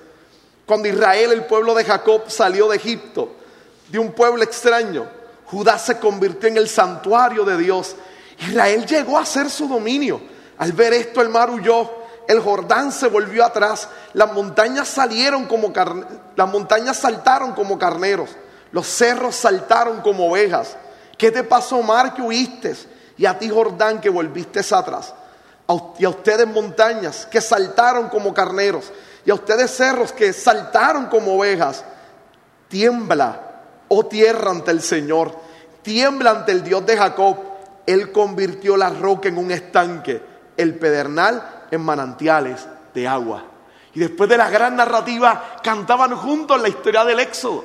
Cuando 0.66 0.88
Israel, 0.88 1.32
el 1.32 1.44
pueblo 1.44 1.74
de 1.74 1.84
Jacob, 1.84 2.22
salió 2.28 2.68
de 2.68 2.76
Egipto, 2.76 3.36
de 3.88 3.98
un 3.98 4.12
pueblo 4.12 4.42
extraño, 4.42 5.06
Judá 5.46 5.78
se 5.78 5.98
convirtió 5.98 6.48
en 6.48 6.56
el 6.56 6.68
santuario 6.68 7.44
de 7.44 7.58
Dios. 7.58 7.94
Israel 8.38 8.86
llegó 8.86 9.18
a 9.18 9.26
ser 9.26 9.50
su 9.50 9.68
dominio. 9.68 10.20
Al 10.58 10.72
ver 10.72 10.94
esto, 10.94 11.20
el 11.20 11.28
mar 11.28 11.50
huyó, 11.50 11.90
el 12.28 12.40
Jordán 12.40 12.92
se 12.92 13.08
volvió 13.08 13.44
atrás, 13.44 13.88
las 14.14 14.32
montañas 14.32 14.88
salieron 14.88 15.46
como 15.46 15.72
las 16.36 16.48
montañas 16.48 16.96
saltaron 16.96 17.52
como 17.52 17.78
carneros, 17.78 18.30
los 18.72 18.86
cerros 18.86 19.36
saltaron 19.36 20.00
como 20.00 20.30
ovejas. 20.30 20.76
¿Qué 21.16 21.30
te 21.30 21.44
pasó, 21.44 21.82
mar, 21.82 22.14
que 22.14 22.22
huiste? 22.22 22.74
Y 23.16 23.26
a 23.26 23.38
ti, 23.38 23.48
Jordán, 23.48 24.00
que 24.00 24.08
volviste 24.08 24.60
atrás. 24.74 25.14
Y 25.98 26.04
a 26.04 26.08
ustedes, 26.08 26.46
montañas, 26.46 27.26
que 27.26 27.40
saltaron 27.40 28.08
como 28.08 28.34
carneros 28.34 28.92
y 29.24 29.30
a 29.30 29.34
ustedes 29.34 29.70
cerros 29.70 30.12
que 30.12 30.32
saltaron 30.32 31.06
como 31.06 31.36
ovejas, 31.36 31.84
tiembla, 32.68 33.40
oh 33.88 34.06
tierra, 34.06 34.50
ante 34.50 34.70
el 34.70 34.82
Señor, 34.82 35.34
tiembla 35.82 36.30
ante 36.30 36.52
el 36.52 36.64
Dios 36.64 36.84
de 36.84 36.96
Jacob. 36.96 37.36
Él 37.86 38.10
convirtió 38.12 38.76
la 38.76 38.90
roca 38.90 39.28
en 39.28 39.38
un 39.38 39.50
estanque, 39.50 40.20
el 40.56 40.74
pedernal 40.78 41.66
en 41.70 41.80
manantiales 41.80 42.66
de 42.94 43.06
agua. 43.06 43.44
Y 43.94 44.00
después 44.00 44.28
de 44.28 44.36
la 44.36 44.50
gran 44.50 44.76
narrativa, 44.76 45.56
cantaban 45.62 46.16
juntos 46.16 46.60
la 46.60 46.68
historia 46.68 47.04
del 47.04 47.20
Éxodo. 47.20 47.64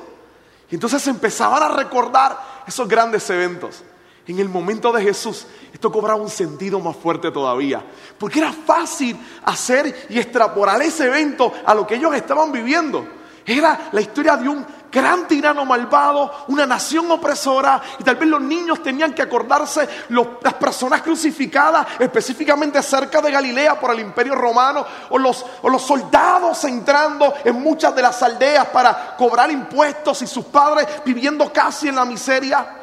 Y 0.70 0.74
entonces 0.74 1.06
empezaban 1.06 1.62
a 1.62 1.68
recordar 1.68 2.64
esos 2.66 2.86
grandes 2.86 3.28
eventos. 3.30 3.82
En 4.26 4.38
el 4.38 4.48
momento 4.48 4.92
de 4.92 5.02
Jesús, 5.02 5.46
esto 5.72 5.90
cobraba 5.90 6.20
un 6.20 6.28
sentido 6.28 6.78
más 6.80 6.96
fuerte 6.96 7.30
todavía. 7.30 7.82
Porque 8.18 8.40
era 8.40 8.52
fácil 8.52 9.18
hacer 9.44 10.06
y 10.10 10.18
extrapolar 10.18 10.82
ese 10.82 11.06
evento 11.06 11.50
a 11.64 11.74
lo 11.74 11.86
que 11.86 11.94
ellos 11.94 12.14
estaban 12.14 12.52
viviendo. 12.52 13.17
Era 13.48 13.88
la 13.92 14.02
historia 14.02 14.36
de 14.36 14.46
un 14.46 14.66
gran 14.92 15.26
tirano 15.26 15.64
malvado, 15.64 16.44
una 16.48 16.66
nación 16.66 17.10
opresora, 17.10 17.80
y 17.98 18.04
tal 18.04 18.16
vez 18.16 18.28
los 18.28 18.42
niños 18.42 18.82
tenían 18.82 19.14
que 19.14 19.22
acordarse 19.22 19.88
las 20.10 20.54
personas 20.54 21.00
crucificadas, 21.00 21.86
específicamente 21.98 22.82
cerca 22.82 23.22
de 23.22 23.30
Galilea 23.30 23.80
por 23.80 23.92
el 23.92 24.00
imperio 24.00 24.34
romano, 24.34 24.84
o 25.08 25.16
los, 25.16 25.46
o 25.62 25.70
los 25.70 25.80
soldados 25.80 26.62
entrando 26.64 27.32
en 27.42 27.58
muchas 27.62 27.94
de 27.96 28.02
las 28.02 28.22
aldeas 28.22 28.66
para 28.66 29.16
cobrar 29.16 29.50
impuestos 29.50 30.20
y 30.20 30.26
sus 30.26 30.44
padres 30.44 30.86
viviendo 31.06 31.50
casi 31.50 31.88
en 31.88 31.96
la 31.96 32.04
miseria. 32.04 32.74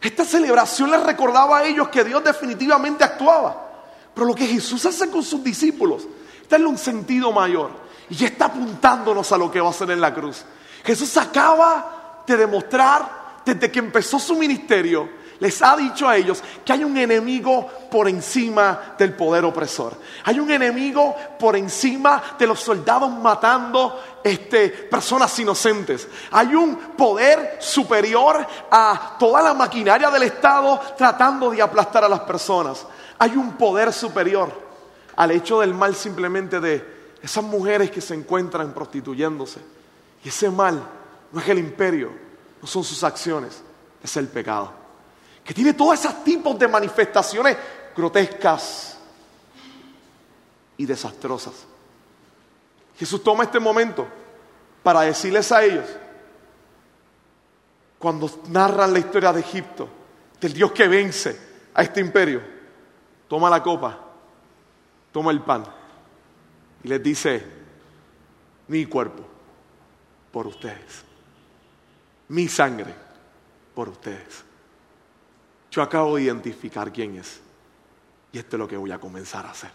Esta 0.00 0.24
celebración 0.24 0.92
les 0.92 1.02
recordaba 1.02 1.58
a 1.58 1.64
ellos 1.64 1.88
que 1.88 2.04
Dios 2.04 2.22
definitivamente 2.22 3.02
actuaba. 3.02 3.64
Pero 4.14 4.28
lo 4.28 4.34
que 4.36 4.46
Jesús 4.46 4.86
hace 4.86 5.10
con 5.10 5.24
sus 5.24 5.42
discípulos, 5.42 6.06
en 6.56 6.66
un 6.66 6.78
sentido 6.78 7.32
mayor. 7.32 7.87
Y 8.10 8.14
ya 8.14 8.28
está 8.28 8.46
apuntándonos 8.46 9.30
a 9.32 9.38
lo 9.38 9.50
que 9.50 9.60
va 9.60 9.68
a 9.68 9.70
hacer 9.70 9.90
en 9.90 10.00
la 10.00 10.14
cruz. 10.14 10.44
Jesús 10.84 11.16
acaba 11.16 12.22
de 12.26 12.36
demostrar 12.36 13.18
desde 13.44 13.70
que 13.70 13.78
empezó 13.78 14.18
su 14.18 14.36
ministerio 14.36 15.18
les 15.40 15.62
ha 15.62 15.76
dicho 15.76 16.08
a 16.08 16.16
ellos 16.16 16.42
que 16.64 16.72
hay 16.72 16.82
un 16.82 16.96
enemigo 16.96 17.68
por 17.90 18.08
encima 18.08 18.94
del 18.98 19.12
poder 19.12 19.44
opresor. 19.44 19.96
Hay 20.24 20.40
un 20.40 20.50
enemigo 20.50 21.14
por 21.38 21.56
encima 21.56 22.20
de 22.36 22.46
los 22.46 22.60
soldados 22.60 23.10
matando 23.10 24.02
este, 24.24 24.68
personas 24.68 25.38
inocentes. 25.38 26.08
Hay 26.32 26.54
un 26.54 26.76
poder 26.96 27.58
superior 27.60 28.44
a 28.70 29.16
toda 29.18 29.40
la 29.40 29.54
maquinaria 29.54 30.10
del 30.10 30.24
Estado 30.24 30.80
tratando 30.96 31.50
de 31.50 31.62
aplastar 31.62 32.04
a 32.04 32.08
las 32.08 32.20
personas. 32.20 32.84
Hay 33.18 33.36
un 33.36 33.52
poder 33.52 33.92
superior 33.92 34.50
al 35.14 35.30
hecho 35.30 35.60
del 35.60 35.72
mal 35.72 35.94
simplemente 35.94 36.58
de 36.58 36.97
esas 37.22 37.44
mujeres 37.44 37.90
que 37.90 38.00
se 38.00 38.14
encuentran 38.14 38.72
prostituyéndose. 38.72 39.60
Y 40.24 40.28
ese 40.28 40.50
mal 40.50 40.82
no 41.32 41.40
es 41.40 41.48
el 41.48 41.58
imperio, 41.58 42.12
no 42.60 42.66
son 42.66 42.84
sus 42.84 43.02
acciones 43.04 43.62
es 44.02 44.16
el 44.16 44.28
pecado. 44.28 44.72
Que 45.44 45.54
tiene 45.54 45.74
todos 45.74 45.98
esos 45.98 46.22
tipos 46.22 46.58
de 46.58 46.68
manifestaciones 46.68 47.56
grotescas 47.96 48.98
y 50.76 50.86
desastrosas. 50.86 51.54
Jesús 52.98 53.22
toma 53.22 53.44
este 53.44 53.58
momento 53.58 54.06
para 54.82 55.02
decirles 55.02 55.50
a 55.52 55.62
ellos, 55.64 55.86
cuando 57.98 58.30
narran 58.48 58.92
la 58.92 58.98
historia 59.00 59.32
de 59.32 59.40
Egipto, 59.40 59.88
del 60.40 60.52
Dios 60.52 60.70
que 60.72 60.86
vence 60.86 61.38
a 61.74 61.82
este 61.82 62.00
imperio, 62.00 62.40
toma 63.26 63.50
la 63.50 63.62
copa, 63.62 63.98
toma 65.12 65.32
el 65.32 65.40
pan 65.40 65.77
y 66.82 66.88
les 66.88 67.02
dice, 67.02 67.44
mi 68.68 68.86
cuerpo 68.86 69.26
por 70.30 70.46
ustedes, 70.46 71.04
mi 72.28 72.48
sangre 72.48 72.94
por 73.74 73.88
ustedes. 73.88 74.44
Yo 75.70 75.82
acabo 75.82 76.16
de 76.16 76.22
identificar 76.22 76.92
quién 76.92 77.16
es 77.16 77.40
y 78.32 78.38
esto 78.38 78.56
es 78.56 78.58
lo 78.58 78.68
que 78.68 78.76
voy 78.76 78.92
a 78.92 78.98
comenzar 78.98 79.46
a 79.46 79.50
hacer. 79.50 79.70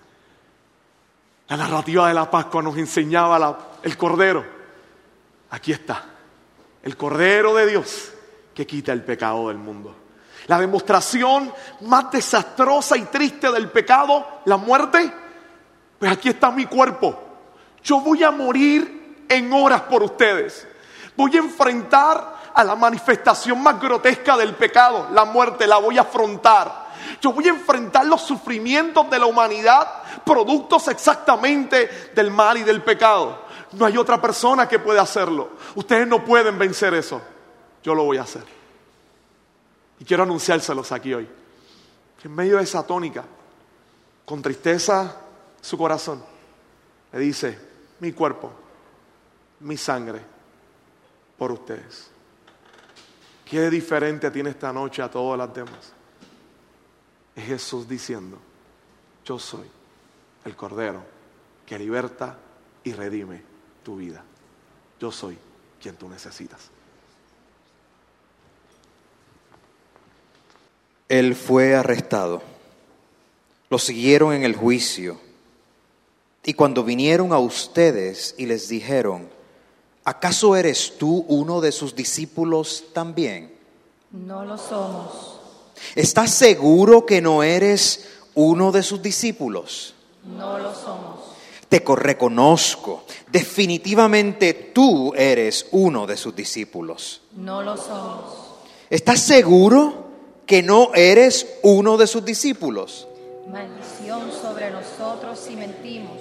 La 1.48 1.58
narrativa 1.58 2.08
de 2.08 2.14
la 2.14 2.30
Pascua 2.30 2.62
nos 2.62 2.78
enseñaba 2.78 3.78
el 3.84 3.98
Cordero. 3.98 4.46
Aquí 5.50 5.72
está, 5.72 6.04
el 6.82 6.96
Cordero 6.98 7.54
de 7.54 7.68
Dios 7.68 8.12
que 8.54 8.66
quita 8.66 8.94
el 8.94 9.04
pecado 9.04 9.50
del 9.50 9.58
mundo. 9.58 9.96
La 10.48 10.60
demostración 10.60 11.54
más 11.82 12.12
desastrosa 12.12 12.98
y 12.98 13.04
triste 13.04 13.52
del 13.52 13.70
pecado, 13.70 14.42
la 14.46 14.58
muerte, 14.58 15.12
pues 16.04 16.18
aquí 16.18 16.28
está 16.28 16.52
mi 16.52 16.66
cuerpo. 16.66 17.18
Yo 17.82 18.02
voy 18.02 18.22
a 18.24 18.30
morir 18.30 19.24
en 19.30 19.54
horas 19.54 19.84
por 19.84 20.04
ustedes. 20.04 20.68
Voy 21.16 21.34
a 21.38 21.40
enfrentar 21.40 22.52
a 22.54 22.62
la 22.62 22.76
manifestación 22.76 23.64
más 23.64 23.80
grotesca 23.80 24.36
del 24.36 24.54
pecado, 24.54 25.08
la 25.14 25.24
muerte, 25.24 25.66
la 25.66 25.78
voy 25.78 25.98
a 25.98 26.02
afrontar. 26.02 26.90
Yo 27.22 27.32
voy 27.32 27.46
a 27.46 27.52
enfrentar 27.52 28.06
los 28.06 28.22
sufrimientos 28.22 29.10
de 29.10 29.18
la 29.18 29.28
humanidad, 29.28 30.04
productos 30.26 30.90
exactamente 30.90 32.12
del 32.14 32.32
mal 32.32 32.58
y 32.58 32.64
del 32.64 32.82
pecado. 32.82 33.44
No 33.72 33.86
hay 33.86 33.96
otra 33.96 34.20
persona 34.20 34.68
que 34.68 34.80
pueda 34.80 35.04
hacerlo. 35.04 35.52
Ustedes 35.76 36.06
no 36.06 36.26
pueden 36.26 36.60
vencer 36.60 36.94
eso. 36.96 37.22
Yo 37.82 37.96
lo 37.96 38.04
voy 38.04 38.18
a 38.18 38.24
hacer. 38.24 38.44
Y 40.02 40.04
quiero 40.04 40.24
anunciárselos 40.24 40.92
aquí 40.92 41.14
hoy. 41.14 41.30
En 42.26 42.36
medio 42.36 42.58
de 42.58 42.64
esa 42.64 42.86
tónica, 42.86 43.24
con 44.26 44.42
tristeza 44.42 45.20
su 45.64 45.78
corazón, 45.78 46.22
le 47.14 47.20
dice, 47.20 47.58
mi 48.02 48.12
cuerpo, 48.12 48.52
mi 49.62 49.78
sangre, 49.78 50.20
por 51.38 51.54
ustedes. 51.54 52.10
¿Qué 53.46 53.70
diferente 53.70 54.30
tiene 54.30 54.50
esta 54.50 54.74
noche 54.74 55.02
a 55.02 55.10
todas 55.10 55.38
las 55.38 55.54
demás? 55.54 55.94
Es 57.34 57.46
Jesús 57.46 57.88
diciendo, 57.88 58.38
yo 59.24 59.40
soy 59.40 59.66
el 60.44 60.54
Cordero 60.54 61.02
que 61.66 61.80
liberta 61.80 62.38
y 62.84 62.92
redime 62.92 63.42
tu 63.84 63.96
vida. 63.96 64.22
Yo 65.00 65.14
soy 65.14 65.38
quien 65.82 65.96
tú 65.96 66.10
necesitas. 66.10 66.70
Él 71.08 71.36
fue 71.36 71.74
arrestado. 71.74 72.42
Lo 73.70 73.80
siguieron 73.80 74.34
en 74.34 74.44
el 74.44 74.58
juicio. 74.58 75.22
Y 76.46 76.54
cuando 76.54 76.84
vinieron 76.84 77.32
a 77.32 77.40
ustedes 77.40 78.36
y 78.38 78.46
les 78.46 78.68
dijeron, 78.68 79.30
¿acaso 80.04 80.56
eres 80.56 80.98
tú 80.98 81.26
uno 81.28 81.62
de 81.62 81.72
sus 81.72 81.96
discípulos 81.96 82.86
también? 82.94 83.54
No 84.12 84.44
lo 84.44 84.58
somos. 84.58 85.40
¿Estás 85.96 86.32
seguro 86.32 87.06
que 87.06 87.22
no 87.22 87.44
eres 87.44 88.08
uno 88.36 88.72
de 88.72 88.84
sus 88.84 89.02
discípulos? 89.02 89.94
No 90.26 90.58
lo 90.60 90.74
somos. 90.74 91.20
Te 91.70 91.84
co- 91.84 91.96
reconozco. 91.96 93.04
Definitivamente 93.32 94.54
tú 94.54 95.14
eres 95.16 95.66
uno 95.72 96.06
de 96.06 96.18
sus 96.18 96.36
discípulos. 96.36 97.22
No 97.36 97.64
lo 97.64 97.76
somos. 97.78 98.26
¿Estás 98.90 99.22
seguro 99.22 100.08
que 100.46 100.62
no 100.62 100.94
eres 100.94 101.48
uno 101.64 101.98
de 101.98 102.06
sus 102.06 102.24
discípulos? 102.24 103.08
Maldición 103.52 104.30
sobre 104.42 104.70
nosotros 104.72 105.40
si 105.40 105.56
mentimos. 105.56 106.18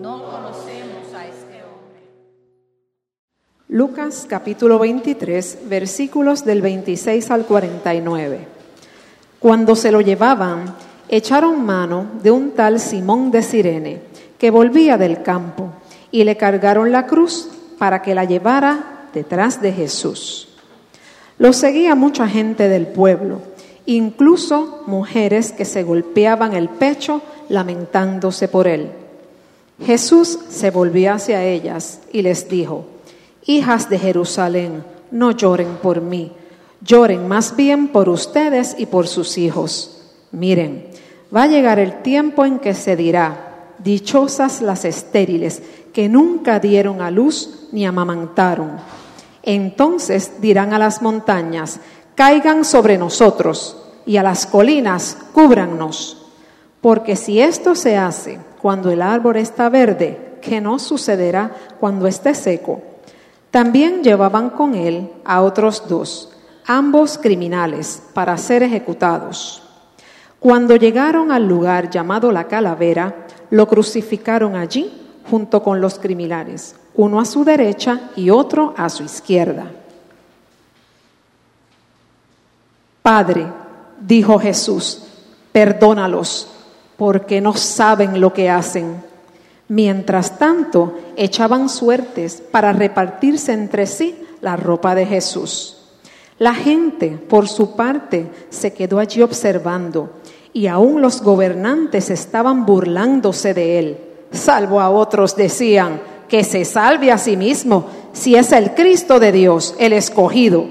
No 0.00 0.22
conocemos 0.22 1.12
a 1.12 1.26
este 1.26 1.64
hombre. 1.64 2.02
Lucas 3.66 4.26
capítulo 4.28 4.78
23, 4.78 5.62
versículos 5.64 6.44
del 6.44 6.62
26 6.62 7.28
al 7.32 7.44
49. 7.44 8.46
Cuando 9.40 9.74
se 9.74 9.90
lo 9.90 10.00
llevaban, 10.00 10.76
echaron 11.08 11.64
mano 11.66 12.06
de 12.22 12.30
un 12.30 12.52
tal 12.52 12.78
Simón 12.78 13.32
de 13.32 13.42
Sirene, 13.42 14.02
que 14.38 14.52
volvía 14.52 14.96
del 14.98 15.24
campo, 15.24 15.72
y 16.12 16.22
le 16.22 16.36
cargaron 16.36 16.92
la 16.92 17.06
cruz 17.06 17.48
para 17.76 18.00
que 18.00 18.14
la 18.14 18.24
llevara 18.24 19.08
detrás 19.12 19.60
de 19.60 19.72
Jesús. 19.72 20.48
Lo 21.38 21.52
seguía 21.52 21.96
mucha 21.96 22.28
gente 22.28 22.68
del 22.68 22.86
pueblo, 22.86 23.40
incluso 23.84 24.84
mujeres 24.86 25.50
que 25.50 25.64
se 25.64 25.82
golpeaban 25.82 26.52
el 26.52 26.68
pecho 26.68 27.20
lamentándose 27.48 28.46
por 28.46 28.68
él. 28.68 28.92
Jesús 29.84 30.38
se 30.48 30.70
volvió 30.70 31.12
hacia 31.12 31.44
ellas 31.44 32.00
y 32.12 32.22
les 32.22 32.48
dijo, 32.48 32.86
Hijas 33.46 33.88
de 33.88 33.98
Jerusalén, 33.98 34.84
no 35.10 35.30
lloren 35.30 35.76
por 35.76 36.00
mí, 36.00 36.32
lloren 36.82 37.28
más 37.28 37.56
bien 37.56 37.88
por 37.88 38.08
ustedes 38.08 38.74
y 38.78 38.86
por 38.86 39.06
sus 39.06 39.38
hijos. 39.38 40.02
Miren, 40.32 40.88
va 41.34 41.44
a 41.44 41.46
llegar 41.46 41.78
el 41.78 42.02
tiempo 42.02 42.44
en 42.44 42.58
que 42.58 42.74
se 42.74 42.96
dirá, 42.96 43.44
Dichosas 43.78 44.60
las 44.60 44.84
estériles, 44.84 45.62
que 45.92 46.08
nunca 46.08 46.58
dieron 46.58 47.00
a 47.00 47.12
luz 47.12 47.68
ni 47.70 47.86
amamantaron. 47.86 48.72
Entonces 49.42 50.40
dirán 50.40 50.72
a 50.72 50.78
las 50.78 51.00
montañas, 51.00 51.78
caigan 52.16 52.64
sobre 52.64 52.98
nosotros, 52.98 53.76
y 54.04 54.16
a 54.16 54.22
las 54.22 54.46
colinas, 54.46 55.16
cúbrannos. 55.32 56.17
Porque 56.80 57.16
si 57.16 57.40
esto 57.40 57.74
se 57.74 57.96
hace 57.96 58.38
cuando 58.60 58.90
el 58.90 59.02
árbol 59.02 59.36
está 59.36 59.68
verde, 59.68 60.38
que 60.40 60.60
no 60.60 60.78
sucederá 60.78 61.50
cuando 61.80 62.06
esté 62.06 62.34
seco. 62.34 62.80
También 63.50 64.02
llevaban 64.02 64.50
con 64.50 64.74
él 64.74 65.10
a 65.24 65.42
otros 65.42 65.88
dos, 65.88 66.32
ambos 66.66 67.18
criminales, 67.18 68.02
para 68.12 68.36
ser 68.36 68.62
ejecutados. 68.62 69.62
Cuando 70.38 70.76
llegaron 70.76 71.32
al 71.32 71.48
lugar 71.48 71.90
llamado 71.90 72.30
la 72.30 72.44
calavera, 72.44 73.26
lo 73.50 73.66
crucificaron 73.66 74.54
allí 74.54 74.92
junto 75.28 75.62
con 75.62 75.80
los 75.80 75.98
criminales, 75.98 76.76
uno 76.94 77.20
a 77.20 77.24
su 77.24 77.44
derecha 77.44 78.10
y 78.16 78.30
otro 78.30 78.74
a 78.76 78.88
su 78.88 79.02
izquierda. 79.02 79.70
Padre, 83.02 83.46
dijo 84.00 84.38
Jesús, 84.38 85.02
perdónalos, 85.50 86.57
porque 86.98 87.40
no 87.40 87.54
saben 87.54 88.20
lo 88.20 88.34
que 88.34 88.50
hacen. 88.50 89.02
Mientras 89.68 90.38
tanto, 90.38 90.98
echaban 91.16 91.68
suertes 91.68 92.42
para 92.50 92.72
repartirse 92.72 93.52
entre 93.52 93.86
sí 93.86 94.18
la 94.40 94.56
ropa 94.56 94.94
de 94.94 95.06
Jesús. 95.06 95.76
La 96.38 96.54
gente, 96.54 97.10
por 97.10 97.48
su 97.48 97.76
parte, 97.76 98.26
se 98.50 98.72
quedó 98.72 98.98
allí 98.98 99.22
observando, 99.22 100.10
y 100.52 100.66
aún 100.66 101.00
los 101.00 101.22
gobernantes 101.22 102.10
estaban 102.10 102.66
burlándose 102.66 103.54
de 103.54 103.78
él. 103.78 103.98
Salvo 104.32 104.80
a 104.80 104.90
otros 104.90 105.36
decían, 105.36 106.00
que 106.28 106.44
se 106.44 106.64
salve 106.64 107.12
a 107.12 107.18
sí 107.18 107.36
mismo, 107.36 107.86
si 108.12 108.34
es 108.34 108.52
el 108.52 108.74
Cristo 108.74 109.20
de 109.20 109.32
Dios, 109.32 109.74
el 109.78 109.92
escogido. 109.92 110.66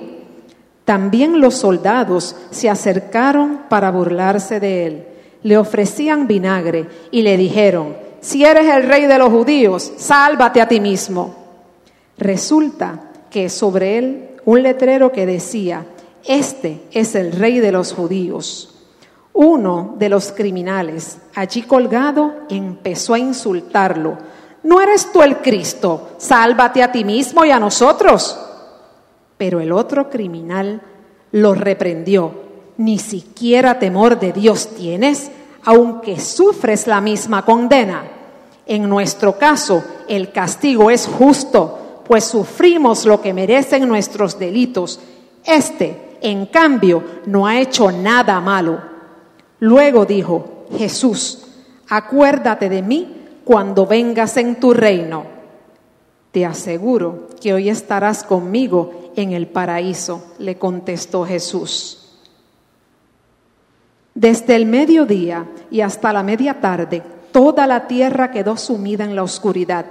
También 0.85 1.41
los 1.41 1.55
soldados 1.55 2.35
se 2.51 2.69
acercaron 2.69 3.61
para 3.69 3.91
burlarse 3.91 4.59
de 4.59 4.87
él. 4.87 5.07
Le 5.47 5.57
ofrecían 5.57 6.27
vinagre 6.27 6.89
y 7.09 7.21
le 7.21 7.37
dijeron, 7.37 7.95
si 8.19 8.43
eres 8.43 8.67
el 8.67 8.83
rey 8.83 9.05
de 9.05 9.17
los 9.17 9.29
judíos, 9.29 9.93
sálvate 9.95 10.59
a 10.59 10.67
ti 10.67 10.81
mismo. 10.81 11.35
Resulta 12.17 13.11
que 13.29 13.47
sobre 13.47 13.97
él 13.97 14.29
un 14.43 14.61
letrero 14.61 15.13
que 15.13 15.25
decía, 15.25 15.85
este 16.25 16.81
es 16.91 17.15
el 17.15 17.31
rey 17.31 17.61
de 17.61 17.71
los 17.71 17.93
judíos. 17.93 18.75
Uno 19.31 19.95
de 19.97 20.09
los 20.09 20.33
criminales, 20.33 21.19
allí 21.33 21.61
colgado, 21.61 22.33
empezó 22.49 23.13
a 23.13 23.19
insultarlo. 23.19 24.17
¿No 24.63 24.81
eres 24.81 25.13
tú 25.13 25.21
el 25.21 25.37
Cristo? 25.37 26.09
Sálvate 26.17 26.83
a 26.83 26.91
ti 26.91 27.05
mismo 27.05 27.45
y 27.45 27.51
a 27.51 27.59
nosotros. 27.59 28.37
Pero 29.37 29.61
el 29.61 29.71
otro 29.71 30.09
criminal 30.09 30.81
lo 31.31 31.53
reprendió. 31.53 32.47
Ni 32.75 32.99
siquiera 32.99 33.79
temor 33.79 34.19
de 34.19 34.33
Dios 34.33 34.75
tienes, 34.75 35.31
aunque 35.67 36.17
sufres 36.17 36.87
la 36.87 37.01
misma 37.01 37.43
condena. 37.43 38.09
En 38.65 38.87
nuestro 38.87 39.37
caso, 39.37 39.83
el 40.07 40.31
castigo 40.31 40.89
es 40.89 41.05
justo, 41.05 42.03
pues 42.07 42.23
sufrimos 42.23 43.05
lo 43.05 43.21
que 43.21 43.33
merecen 43.33 43.85
nuestros 43.85 44.39
delitos. 44.39 45.01
Este 45.45 46.05
En 46.21 46.45
cambio, 46.45 47.03
no 47.25 47.45
ha 47.45 47.59
hecho 47.59 47.91
nada 47.91 48.39
malo. 48.39 48.81
Luego 49.59 50.05
dijo, 50.05 50.65
Jesús, 50.77 51.45
acuérdate 51.89 52.69
de 52.69 52.81
mí 52.81 53.15
cuando 53.43 53.85
vengas 53.85 54.37
en 54.37 54.59
tu 54.61 54.73
reino. 54.73 55.25
Te 56.31 56.45
aseguro 56.45 57.27
que 57.41 57.53
hoy 57.53 57.69
estarás 57.69 58.23
conmigo 58.23 59.11
en 59.17 59.33
el 59.33 59.47
paraíso, 59.47 60.33
le 60.39 60.57
contestó 60.57 61.25
Jesús. 61.25 62.06
Desde 64.17 64.55
el 64.55 64.65
mediodía 64.65 65.45
y 65.69 65.81
hasta 65.81 66.11
la 66.11 66.23
media 66.23 66.59
tarde, 66.59 67.03
toda 67.31 67.67
la 67.67 67.85
tierra 67.85 68.31
quedó 68.31 68.57
sumida 68.57 69.03
en 69.03 69.15
la 69.15 69.21
oscuridad, 69.21 69.85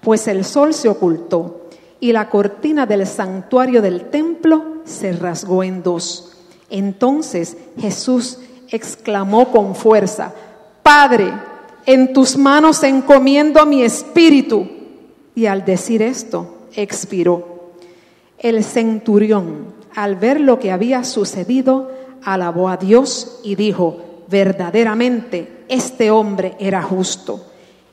pues 0.00 0.26
el 0.26 0.44
sol 0.44 0.74
se 0.74 0.88
ocultó 0.88 1.68
y 2.00 2.10
la 2.10 2.28
cortina 2.28 2.84
del 2.84 3.06
santuario 3.06 3.80
del 3.80 4.06
templo 4.10 4.78
se 4.82 5.12
rasgó 5.12 5.62
en 5.62 5.84
dos. 5.84 6.32
Entonces 6.68 7.56
Jesús 7.78 8.38
exclamó 8.70 9.52
con 9.52 9.76
fuerza, 9.76 10.34
Padre, 10.82 11.32
en 11.86 12.12
tus 12.12 12.36
manos 12.36 12.82
encomiendo 12.82 13.64
mi 13.66 13.84
espíritu. 13.84 14.66
Y 15.36 15.46
al 15.46 15.64
decir 15.64 16.02
esto, 16.02 16.66
expiró. 16.74 17.70
El 18.36 18.64
centurión, 18.64 19.66
al 19.94 20.16
ver 20.16 20.40
lo 20.40 20.58
que 20.58 20.72
había 20.72 21.04
sucedido, 21.04 21.99
alabó 22.24 22.68
a 22.68 22.76
Dios 22.76 23.40
y 23.42 23.54
dijo, 23.54 24.24
verdaderamente 24.28 25.64
este 25.68 26.10
hombre 26.10 26.54
era 26.58 26.82
justo. 26.82 27.46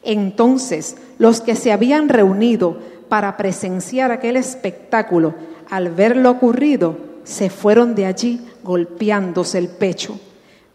Entonces 0.03 0.97
los 1.17 1.41
que 1.41 1.55
se 1.55 1.71
habían 1.71 2.09
reunido 2.09 2.77
para 3.09 3.37
presenciar 3.37 4.11
aquel 4.11 4.35
espectáculo, 4.35 5.33
al 5.69 5.89
ver 5.89 6.15
lo 6.17 6.31
ocurrido, 6.31 6.97
se 7.23 7.49
fueron 7.49 7.95
de 7.95 8.05
allí 8.05 8.41
golpeándose 8.63 9.57
el 9.57 9.67
pecho. 9.67 10.19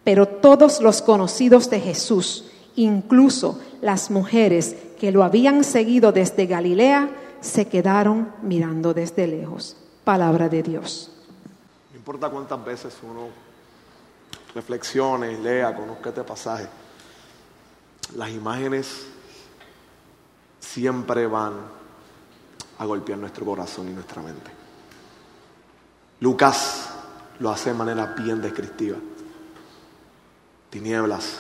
Pero 0.05 0.27
todos 0.27 0.81
los 0.81 1.01
conocidos 1.01 1.71
de 1.71 1.81
Jesús, 1.81 2.51
incluso 2.77 3.61
las 3.81 4.11
mujeres 4.11 4.77
que 4.99 5.13
lo 5.13 5.23
habían 5.25 5.65
seguido 5.65 6.13
desde 6.13 6.47
Galilea, 6.47 7.11
se 7.41 7.67
quedaron 7.67 8.29
mirando 8.43 8.95
desde 8.95 9.27
lejos. 9.27 9.77
Palabra 10.05 10.49
de 10.49 10.63
Dios. 10.63 11.11
Importa 12.03 12.29
cuántas 12.31 12.65
veces 12.65 12.99
uno 13.05 13.29
reflexione, 14.57 15.39
lea, 15.39 15.73
conozca 15.73 16.09
este 16.09 16.25
pasaje, 16.25 16.67
las 18.17 18.29
imágenes 18.31 19.07
siempre 20.59 21.29
van 21.29 21.53
a 22.77 22.85
golpear 22.87 23.21
nuestro 23.21 23.45
corazón 23.45 23.89
y 23.89 23.93
nuestra 23.93 24.21
mente. 24.21 24.51
Lucas 26.19 26.91
lo 27.39 27.53
hace 27.53 27.71
de 27.71 27.77
manera 27.77 28.07
bien 28.07 28.43
descriptiva. 28.43 28.99
Tinieblas, 30.71 31.39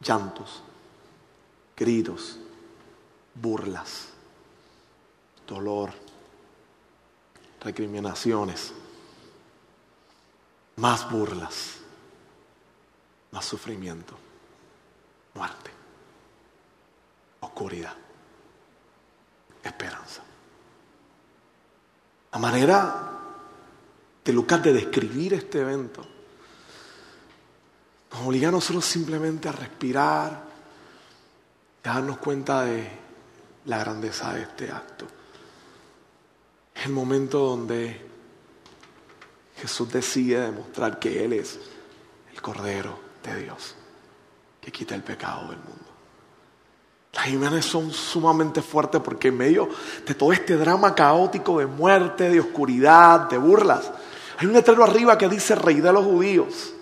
llantos, 0.00 0.64
gritos, 1.76 2.40
burlas, 3.36 4.08
dolor, 5.46 5.90
recriminaciones, 7.60 8.72
más 10.80 11.10
burlas, 11.10 11.76
más 13.32 13.44
sufrimiento, 13.44 14.16
muerte, 15.34 15.70
oscuridad, 17.40 17.94
esperanza. 19.62 20.22
La 22.32 22.38
manera 22.38 23.10
de 24.24 24.32
Lucas 24.32 24.62
de 24.62 24.72
describir 24.72 25.34
este 25.34 25.60
evento 25.60 26.02
nos 28.12 28.26
obliga 28.26 28.48
a 28.48 28.52
nosotros 28.52 28.84
simplemente 28.84 29.50
a 29.50 29.52
respirar 29.52 30.50
a 31.84 31.94
darnos 31.94 32.18
cuenta 32.18 32.62
de 32.62 32.90
la 33.66 33.78
grandeza 33.78 34.32
de 34.32 34.42
este 34.42 34.70
acto. 34.70 35.06
Es 36.74 36.86
el 36.86 36.92
momento 36.92 37.38
donde 37.40 38.09
Jesús 39.60 39.92
decide 39.92 40.40
demostrar 40.40 40.98
que 40.98 41.24
Él 41.24 41.34
es 41.34 41.58
el 42.32 42.40
Cordero 42.40 42.98
de 43.22 43.42
Dios, 43.42 43.74
que 44.60 44.72
quita 44.72 44.94
el 44.94 45.02
pecado 45.02 45.48
del 45.48 45.58
mundo. 45.58 45.90
Las 47.12 47.28
imágenes 47.28 47.66
son 47.66 47.90
sumamente 47.90 48.62
fuertes 48.62 49.00
porque 49.00 49.28
en 49.28 49.36
medio 49.36 49.68
de 50.06 50.14
todo 50.14 50.32
este 50.32 50.56
drama 50.56 50.94
caótico 50.94 51.58
de 51.58 51.66
muerte, 51.66 52.30
de 52.30 52.40
oscuridad, 52.40 53.28
de 53.28 53.36
burlas, 53.36 53.90
hay 54.38 54.46
un 54.46 54.52
letrero 54.52 54.84
arriba 54.84 55.18
que 55.18 55.28
dice 55.28 55.54
Rey 55.54 55.80
de 55.80 55.92
los 55.92 56.04
Judíos. 56.04 56.72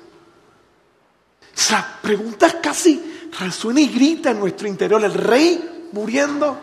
Sea, 1.53 1.99
preguntas 2.01 2.57
casi 2.63 3.31
resuena 3.39 3.81
y 3.81 3.89
grita 3.89 4.31
en 4.31 4.39
nuestro 4.39 4.69
interior, 4.69 5.03
el 5.03 5.15
rey 5.15 5.89
muriendo. 5.93 6.57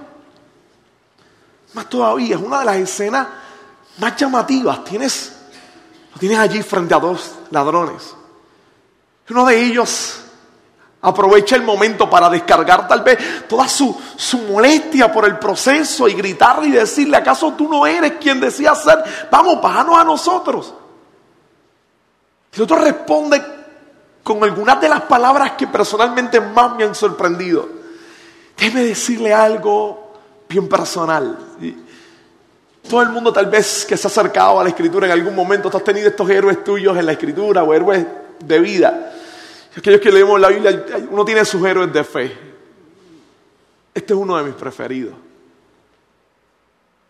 Más 1.73 1.89
todavía, 1.89 2.35
es 2.37 2.41
una 2.41 2.59
de 2.59 2.65
las 2.65 2.77
escenas 2.77 3.27
más 3.97 4.15
llamativas. 4.15 4.85
Tienes, 4.85 5.34
lo 6.15 6.19
tienes 6.19 6.39
allí 6.39 6.63
frente 6.63 6.93
a 6.93 6.99
dos 6.99 7.35
ladrones. 7.51 8.15
Uno 9.29 9.45
de 9.45 9.61
ellos 9.61 10.21
aprovecha 11.01 11.57
el 11.57 11.63
momento 11.63 12.09
para 12.09 12.29
descargar 12.29 12.87
tal 12.87 13.01
vez 13.01 13.47
toda 13.49 13.67
su, 13.67 13.95
su 14.15 14.37
molestia 14.39 15.11
por 15.11 15.25
el 15.25 15.37
proceso 15.37 16.07
y 16.07 16.13
gritarle 16.13 16.69
y 16.69 16.71
decirle, 16.71 17.17
¿acaso 17.17 17.51
tú 17.51 17.67
no 17.67 17.85
eres 17.85 18.13
quien 18.13 18.39
decía 18.39 18.73
ser? 18.75 19.03
Vamos, 19.29 19.61
bájanos 19.61 19.97
a 19.97 20.03
nosotros. 20.05 20.73
El 22.53 22.61
otro 22.61 22.77
responde 22.77 23.43
con 24.23 24.41
algunas 24.41 24.79
de 24.79 24.87
las 24.87 25.01
palabras 25.01 25.51
que 25.51 25.67
personalmente 25.67 26.39
más 26.39 26.77
me 26.77 26.85
han 26.85 26.95
sorprendido. 26.95 27.67
Déjeme 28.57 28.85
decirle 28.85 29.33
algo 29.33 30.13
bien 30.47 30.69
personal. 30.69 31.37
Todo 32.89 33.01
el 33.01 33.09
mundo 33.09 33.33
tal 33.33 33.47
vez 33.47 33.85
que 33.85 33.97
se 33.97 34.07
ha 34.07 34.09
acercado 34.09 34.59
a 34.59 34.63
la 34.63 34.69
escritura 34.69 35.07
en 35.07 35.13
algún 35.13 35.35
momento, 35.35 35.69
tú 35.69 35.77
has 35.77 35.83
tenido 35.83 36.07
estos 36.07 36.29
héroes 36.29 36.63
tuyos 36.63 36.95
en 36.97 37.05
la 37.05 37.13
escritura 37.13 37.63
o 37.63 37.73
héroes 37.73 38.05
de 38.39 38.59
vida. 38.59 39.13
Aquellos 39.75 39.99
que 39.99 40.11
leemos 40.11 40.39
la 40.39 40.49
Biblia, 40.49 40.85
uno 41.09 41.25
tiene 41.25 41.43
sus 41.43 41.65
héroes 41.65 41.91
de 41.91 42.03
fe. 42.03 42.37
Este 43.93 44.13
es 44.13 44.19
uno 44.19 44.37
de 44.37 44.43
mis 44.43 44.53
preferidos. 44.53 45.13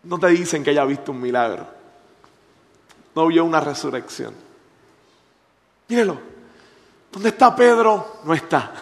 No 0.04 0.18
te 0.18 0.28
dicen 0.28 0.64
que 0.64 0.70
haya 0.70 0.84
visto 0.84 1.12
un 1.12 1.20
milagro. 1.20 1.66
No 3.14 3.26
vio 3.26 3.44
una 3.44 3.60
resurrección. 3.60 4.34
Mírelo. 5.88 6.18
¿Dónde 7.12 7.30
está 7.30 7.54
Pedro? 7.54 8.20
No 8.24 8.34
está. 8.34 8.72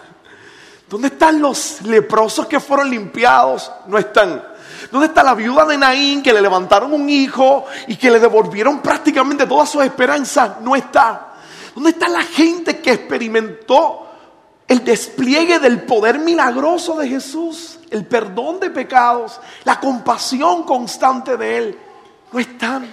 ¿Dónde 0.88 1.08
están 1.08 1.40
los 1.40 1.82
leprosos 1.82 2.46
que 2.46 2.60
fueron 2.60 2.90
limpiados? 2.90 3.70
No 3.86 3.96
están. 3.98 4.53
¿Dónde 4.94 5.08
está 5.08 5.24
la 5.24 5.34
viuda 5.34 5.64
de 5.64 5.76
Naín 5.76 6.22
que 6.22 6.32
le 6.32 6.40
levantaron 6.40 6.92
un 6.92 7.10
hijo 7.10 7.66
y 7.88 7.96
que 7.96 8.12
le 8.12 8.20
devolvieron 8.20 8.80
prácticamente 8.80 9.44
todas 9.44 9.68
sus 9.68 9.82
esperanzas? 9.82 10.60
No 10.60 10.76
está. 10.76 11.34
¿Dónde 11.74 11.90
está 11.90 12.06
la 12.06 12.22
gente 12.22 12.78
que 12.78 12.92
experimentó 12.92 14.06
el 14.68 14.84
despliegue 14.84 15.58
del 15.58 15.82
poder 15.82 16.20
milagroso 16.20 16.96
de 16.96 17.08
Jesús? 17.08 17.80
El 17.90 18.06
perdón 18.06 18.60
de 18.60 18.70
pecados, 18.70 19.40
la 19.64 19.80
compasión 19.80 20.62
constante 20.62 21.36
de 21.36 21.58
Él. 21.58 21.78
No 22.30 22.38
están. 22.38 22.88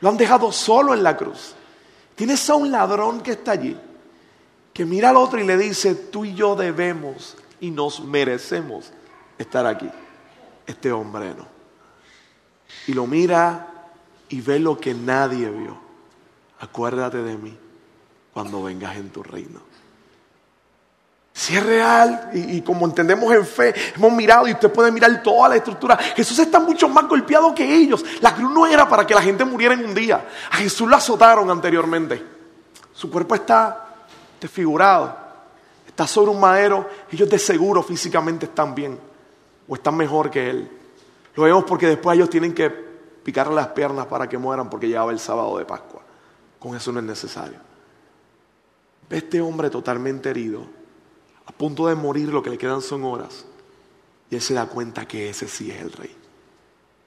Lo 0.00 0.10
han 0.10 0.18
dejado 0.18 0.52
solo 0.52 0.92
en 0.92 1.02
la 1.02 1.16
cruz. 1.16 1.54
Tienes 2.16 2.50
a 2.50 2.54
un 2.54 2.70
ladrón 2.70 3.22
que 3.22 3.30
está 3.30 3.52
allí, 3.52 3.74
que 4.74 4.84
mira 4.84 5.08
al 5.08 5.16
otro 5.16 5.40
y 5.40 5.46
le 5.46 5.56
dice, 5.56 5.94
tú 5.94 6.26
y 6.26 6.34
yo 6.34 6.54
debemos 6.54 7.34
y 7.60 7.70
nos 7.70 8.04
merecemos 8.04 8.92
estar 9.38 9.64
aquí. 9.64 9.88
Este 10.66 10.92
hombre 10.92 11.34
no. 11.34 11.46
Y 12.86 12.92
lo 12.92 13.06
mira 13.06 13.68
y 14.28 14.40
ve 14.40 14.58
lo 14.58 14.78
que 14.78 14.94
nadie 14.94 15.48
vio. 15.48 15.76
Acuérdate 16.60 17.22
de 17.22 17.36
mí 17.36 17.56
cuando 18.32 18.62
vengas 18.62 18.96
en 18.96 19.10
tu 19.10 19.22
reino. 19.22 19.60
Si 21.32 21.56
es 21.56 21.66
real, 21.66 22.30
y, 22.32 22.62
como 22.62 22.86
entendemos 22.86 23.32
en 23.34 23.44
fe, 23.44 23.74
hemos 23.96 24.12
mirado 24.12 24.46
y 24.46 24.52
usted 24.52 24.70
puede 24.70 24.92
mirar 24.92 25.20
toda 25.20 25.48
la 25.48 25.56
estructura. 25.56 25.96
Jesús 25.96 26.38
está 26.38 26.60
mucho 26.60 26.88
más 26.88 27.08
golpeado 27.08 27.52
que 27.52 27.74
ellos. 27.74 28.04
La 28.20 28.34
cruz 28.34 28.52
no 28.52 28.66
era 28.66 28.88
para 28.88 29.04
que 29.04 29.14
la 29.14 29.20
gente 29.20 29.44
muriera 29.44 29.74
en 29.74 29.84
un 29.84 29.94
día. 29.94 30.28
A 30.52 30.56
Jesús 30.58 30.88
lo 30.88 30.94
azotaron 30.94 31.50
anteriormente. 31.50 32.24
Su 32.92 33.10
cuerpo 33.10 33.34
está 33.34 34.06
desfigurado, 34.40 35.16
está 35.88 36.06
sobre 36.06 36.30
un 36.30 36.38
madero. 36.38 36.88
Ellos 37.10 37.28
de 37.28 37.38
seguro 37.40 37.82
físicamente 37.82 38.46
están 38.46 38.72
bien 38.72 38.96
o 39.68 39.74
están 39.74 39.96
mejor 39.96 40.30
que 40.30 40.50
él. 40.50 40.70
Lo 41.34 41.44
vemos 41.44 41.64
porque 41.64 41.86
después 41.86 42.16
ellos 42.16 42.30
tienen 42.30 42.54
que 42.54 42.70
picarle 43.22 43.54
las 43.54 43.68
piernas 43.68 44.06
para 44.06 44.28
que 44.28 44.38
mueran 44.38 44.70
porque 44.70 44.86
llegaba 44.86 45.10
el 45.10 45.18
sábado 45.18 45.58
de 45.58 45.64
Pascua. 45.64 46.02
Con 46.58 46.76
eso 46.76 46.92
no 46.92 47.00
es 47.00 47.06
necesario. 47.06 47.58
Ve 49.08 49.18
este 49.18 49.40
hombre 49.40 49.70
totalmente 49.70 50.30
herido, 50.30 50.66
a 51.46 51.52
punto 51.52 51.86
de 51.86 51.94
morir, 51.94 52.28
lo 52.28 52.42
que 52.42 52.50
le 52.50 52.58
quedan 52.58 52.80
son 52.80 53.04
horas. 53.04 53.44
Y 54.30 54.36
él 54.36 54.40
se 54.40 54.54
da 54.54 54.66
cuenta 54.66 55.06
que 55.06 55.28
ese 55.28 55.48
sí 55.48 55.70
es 55.70 55.80
el 55.80 55.92
rey. 55.92 56.14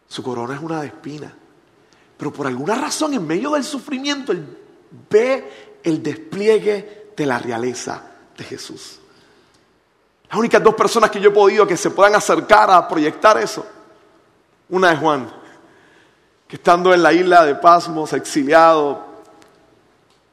Su 0.08 0.24
corona 0.24 0.56
es 0.56 0.62
una 0.62 0.82
de 0.82 0.88
espina, 0.88 1.34
Pero 2.18 2.32
por 2.32 2.48
alguna 2.48 2.76
razón, 2.76 3.14
en 3.14 3.26
medio 3.26 3.52
del 3.52 3.64
sufrimiento, 3.64 4.32
él 4.32 4.46
ve 5.10 5.80
el 5.84 6.02
despliegue 6.02 7.12
de 7.16 7.26
la 7.26 7.40
realeza 7.40 8.12
de 8.38 8.44
Jesús. 8.44 9.00
Las 10.30 10.40
únicas 10.40 10.62
dos 10.62 10.76
personas 10.76 11.10
que 11.10 11.20
yo 11.20 11.30
he 11.30 11.34
podido 11.34 11.66
que 11.66 11.78
se 11.78 11.92
puedan 11.92 12.16
acercar 12.16 12.70
a 12.70 12.88
proyectar 12.88 13.38
eso. 13.38 13.66
Una 14.70 14.92
es 14.92 15.00
Juan, 15.00 15.30
que 16.48 16.58
estando 16.58 16.94
en 16.94 17.02
la 17.02 17.14
isla 17.14 17.46
de 17.46 17.56
Pasmos, 17.56 18.12
exiliado, 18.14 19.06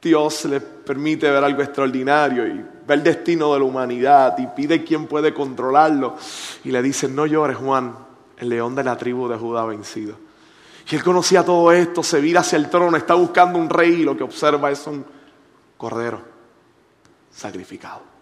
Dios 0.01 0.45
le 0.45 0.59
permite 0.59 1.31
ver 1.31 1.43
algo 1.43 1.61
extraordinario 1.61 2.45
y 2.45 2.63
ve 2.85 2.93
el 2.93 3.03
destino 3.03 3.53
de 3.53 3.59
la 3.59 3.65
humanidad 3.65 4.37
y 4.37 4.47
pide 4.47 4.83
quién 4.83 5.07
puede 5.07 5.33
controlarlo. 5.33 6.15
Y 6.63 6.71
le 6.71 6.81
dice, 6.81 7.07
no 7.07 7.25
llores 7.25 7.57
Juan, 7.57 7.95
el 8.37 8.49
león 8.49 8.75
de 8.75 8.83
la 8.83 8.97
tribu 8.97 9.27
de 9.27 9.37
Judá 9.37 9.65
vencido. 9.65 10.17
Y 10.89 10.95
él 10.95 11.03
conocía 11.03 11.43
todo 11.43 11.71
esto, 11.71 12.03
se 12.03 12.19
vira 12.19 12.41
hacia 12.41 12.57
el 12.57 12.69
trono, 12.69 12.95
está 12.97 13.15
buscando 13.15 13.57
un 13.57 13.69
rey 13.69 14.01
y 14.01 14.03
lo 14.03 14.15
que 14.15 14.23
observa 14.23 14.69
es 14.69 14.85
un 14.85 15.03
cordero 15.77 16.21
sacrificado. 17.31 18.14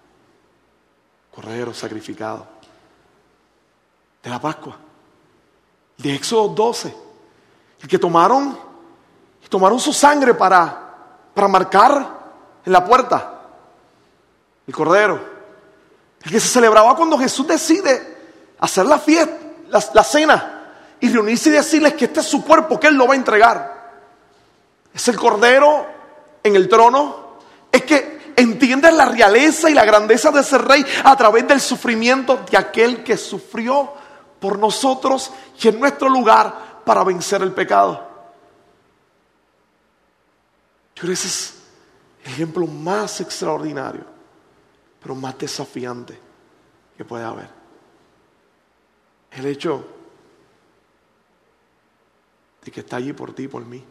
Cordero 1.33 1.73
sacrificado. 1.73 2.45
De 4.21 4.29
la 4.29 4.39
Pascua. 4.39 4.77
De 5.97 6.15
Éxodo 6.15 6.49
12. 6.49 6.95
El 7.81 7.87
que 7.87 7.99
tomaron, 7.99 8.57
tomaron 9.49 9.79
su 9.79 9.91
sangre 9.91 10.33
para, 10.33 10.95
para 11.33 11.47
marcar 11.47 12.23
en 12.65 12.71
la 12.71 12.85
puerta. 12.85 13.41
El 14.65 14.73
cordero. 14.73 15.19
El 16.23 16.31
que 16.31 16.39
se 16.39 16.47
celebraba 16.47 16.95
cuando 16.95 17.17
Jesús 17.17 17.47
decide 17.47 18.17
hacer 18.59 18.85
la 18.85 18.97
fiesta, 18.97 19.37
la, 19.67 19.83
la 19.93 20.03
cena 20.03 20.53
y 21.01 21.09
reunirse 21.09 21.49
y 21.49 21.53
decirles 21.53 21.95
que 21.95 22.05
este 22.05 22.21
es 22.21 22.27
su 22.27 22.45
cuerpo, 22.45 22.79
que 22.79 22.87
Él 22.87 22.95
lo 22.95 23.07
va 23.07 23.13
a 23.13 23.17
entregar. 23.17 23.91
Es 24.93 25.05
el 25.09 25.17
Cordero 25.17 25.85
en 26.41 26.55
el 26.55 26.69
trono. 26.69 27.39
Es 27.69 27.83
que 27.83 28.12
entienden 28.35 28.97
la 28.97 29.05
realeza 29.05 29.69
y 29.69 29.73
la 29.73 29.85
grandeza 29.85 30.31
de 30.31 30.41
ese 30.41 30.57
rey 30.57 30.85
a 31.03 31.15
través 31.15 31.47
del 31.47 31.61
sufrimiento 31.61 32.43
de 32.49 32.57
aquel 32.57 33.03
que 33.03 33.17
sufrió 33.17 33.93
por 34.39 34.59
nosotros 34.59 35.31
y 35.61 35.67
en 35.67 35.79
nuestro 35.79 36.09
lugar 36.09 36.81
para 36.83 37.03
vencer 37.03 37.41
el 37.41 37.53
pecado. 37.53 38.11
Yo 40.95 41.01
creo 41.01 41.07
que 41.09 41.13
ese 41.13 41.27
es 41.27 41.53
el 42.25 42.33
ejemplo 42.33 42.67
más 42.67 43.21
extraordinario, 43.21 44.05
pero 45.01 45.15
más 45.15 45.37
desafiante 45.37 46.19
que 46.97 47.05
puede 47.05 47.23
haber. 47.23 47.49
El 49.31 49.45
hecho 49.47 49.85
de 52.63 52.71
que 52.71 52.81
está 52.81 52.97
allí 52.97 53.13
por 53.13 53.33
ti 53.33 53.43
y 53.43 53.47
por 53.47 53.65
mí. 53.65 53.83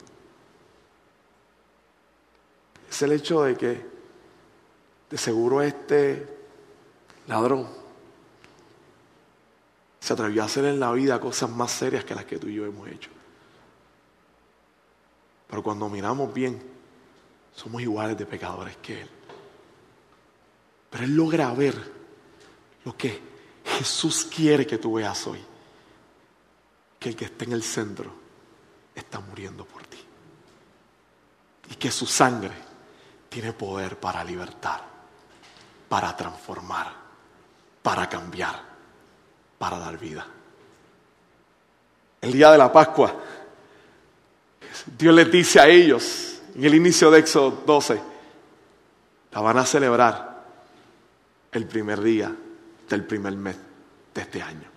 Es 2.89 3.03
el 3.03 3.13
hecho 3.13 3.43
de 3.43 3.57
que 3.57 3.87
de 5.13 5.19
seguro 5.19 5.61
este 5.61 6.27
ladrón 7.27 7.69
se 10.01 10.15
atrevió 10.15 10.43
a 10.43 10.47
hacer 10.47 10.65
en 10.65 10.81
la 10.81 10.91
vida 10.93 11.21
cosas 11.21 11.51
más 11.51 11.71
serias 11.71 12.03
que 12.03 12.15
las 12.15 12.25
que 12.25 12.39
tú 12.39 12.49
y 12.49 12.55
yo 12.55 12.65
hemos 12.65 12.89
hecho. 12.89 13.11
Pero 15.49 15.63
cuando 15.63 15.91
miramos 15.91 16.33
bien, 16.33 16.63
somos 17.55 17.83
iguales 17.83 18.17
de 18.17 18.25
pecadores 18.25 18.79
que 18.79 19.03
Él. 19.03 19.11
Pero 20.89 21.05
Él 21.05 21.15
logra 21.15 21.53
ver 21.53 21.75
lo 22.87 22.97
que 22.97 23.21
Jesús 23.67 24.25
quiere 24.25 24.67
que 24.67 24.79
tú 24.79 24.95
veas 24.95 25.27
hoy. 25.27 25.45
Que 26.99 27.11
el 27.11 27.17
que 27.17 27.27
está 27.27 27.45
en 27.45 27.53
el 27.53 27.63
centro 27.63 28.11
está 28.95 29.21
muriendo 29.21 29.67
por 29.67 29.87
ti. 29.87 29.99
Y 31.71 31.75
que 31.75 31.91
su 31.91 32.07
sangre 32.07 32.55
tiene 33.29 33.53
poder 33.53 34.01
para 34.01 34.25
libertar, 34.25 34.92
para 35.93 36.17
transformar, 36.17 36.91
para 37.83 38.09
cambiar, 38.09 38.59
para 39.59 39.79
dar 39.79 39.99
vida. 39.99 40.27
El 42.19 42.33
día 42.33 42.51
de 42.51 42.57
la 42.57 42.73
Pascua, 42.73 43.15
Dios 44.97 45.15
les 45.15 45.31
dice 45.31 45.61
a 45.61 45.69
ellos, 45.69 46.41
en 46.55 46.65
el 46.65 46.77
inicio 46.77 47.11
de 47.11 47.19
Éxodo 47.19 47.63
12, 47.67 48.01
la 49.33 49.41
van 49.43 49.59
a 49.59 49.67
celebrar 49.67 50.45
el 51.53 51.67
primer 51.67 52.01
día 52.01 52.35
del 52.89 53.05
primer 53.05 53.37
mes 53.37 53.59
de 54.15 54.21
este 54.23 54.41
año. 54.41 54.71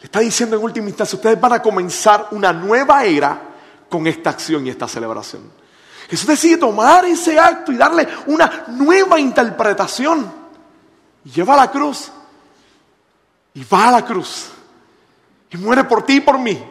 Está 0.00 0.20
diciendo 0.20 0.56
en 0.56 0.62
última 0.62 0.88
instancia, 0.88 1.18
ustedes 1.18 1.38
van 1.38 1.52
a 1.52 1.60
comenzar 1.60 2.28
una 2.30 2.50
nueva 2.50 3.04
era 3.04 3.42
con 3.90 4.06
esta 4.06 4.30
acción 4.30 4.66
y 4.66 4.70
esta 4.70 4.88
celebración. 4.88 5.63
Jesús 6.14 6.28
decide 6.28 6.58
tomar 6.58 7.04
ese 7.06 7.36
acto 7.40 7.72
y 7.72 7.76
darle 7.76 8.06
una 8.26 8.66
nueva 8.68 9.18
interpretación. 9.18 10.32
Y 11.24 11.30
lleva 11.30 11.54
a 11.54 11.56
la 11.56 11.70
cruz. 11.72 12.12
Y 13.54 13.64
va 13.64 13.88
a 13.88 13.90
la 13.90 14.04
cruz. 14.04 14.50
Y 15.50 15.56
muere 15.56 15.82
por 15.82 16.06
ti 16.06 16.18
y 16.18 16.20
por 16.20 16.38
mí. 16.38 16.62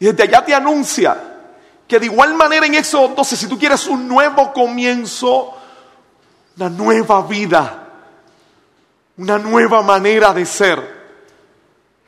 Y 0.00 0.06
desde 0.06 0.24
allá 0.24 0.44
te 0.44 0.52
anuncia 0.52 1.16
que 1.86 2.00
de 2.00 2.06
igual 2.06 2.34
manera 2.34 2.66
en 2.66 2.74
Éxodo 2.74 3.14
12, 3.14 3.36
si 3.36 3.46
tú 3.46 3.56
quieres 3.56 3.86
un 3.86 4.08
nuevo 4.08 4.52
comienzo, 4.52 5.52
una 6.56 6.68
nueva 6.68 7.22
vida, 7.22 7.88
una 9.18 9.38
nueva 9.38 9.82
manera 9.82 10.32
de 10.32 10.46
ser, 10.46 11.00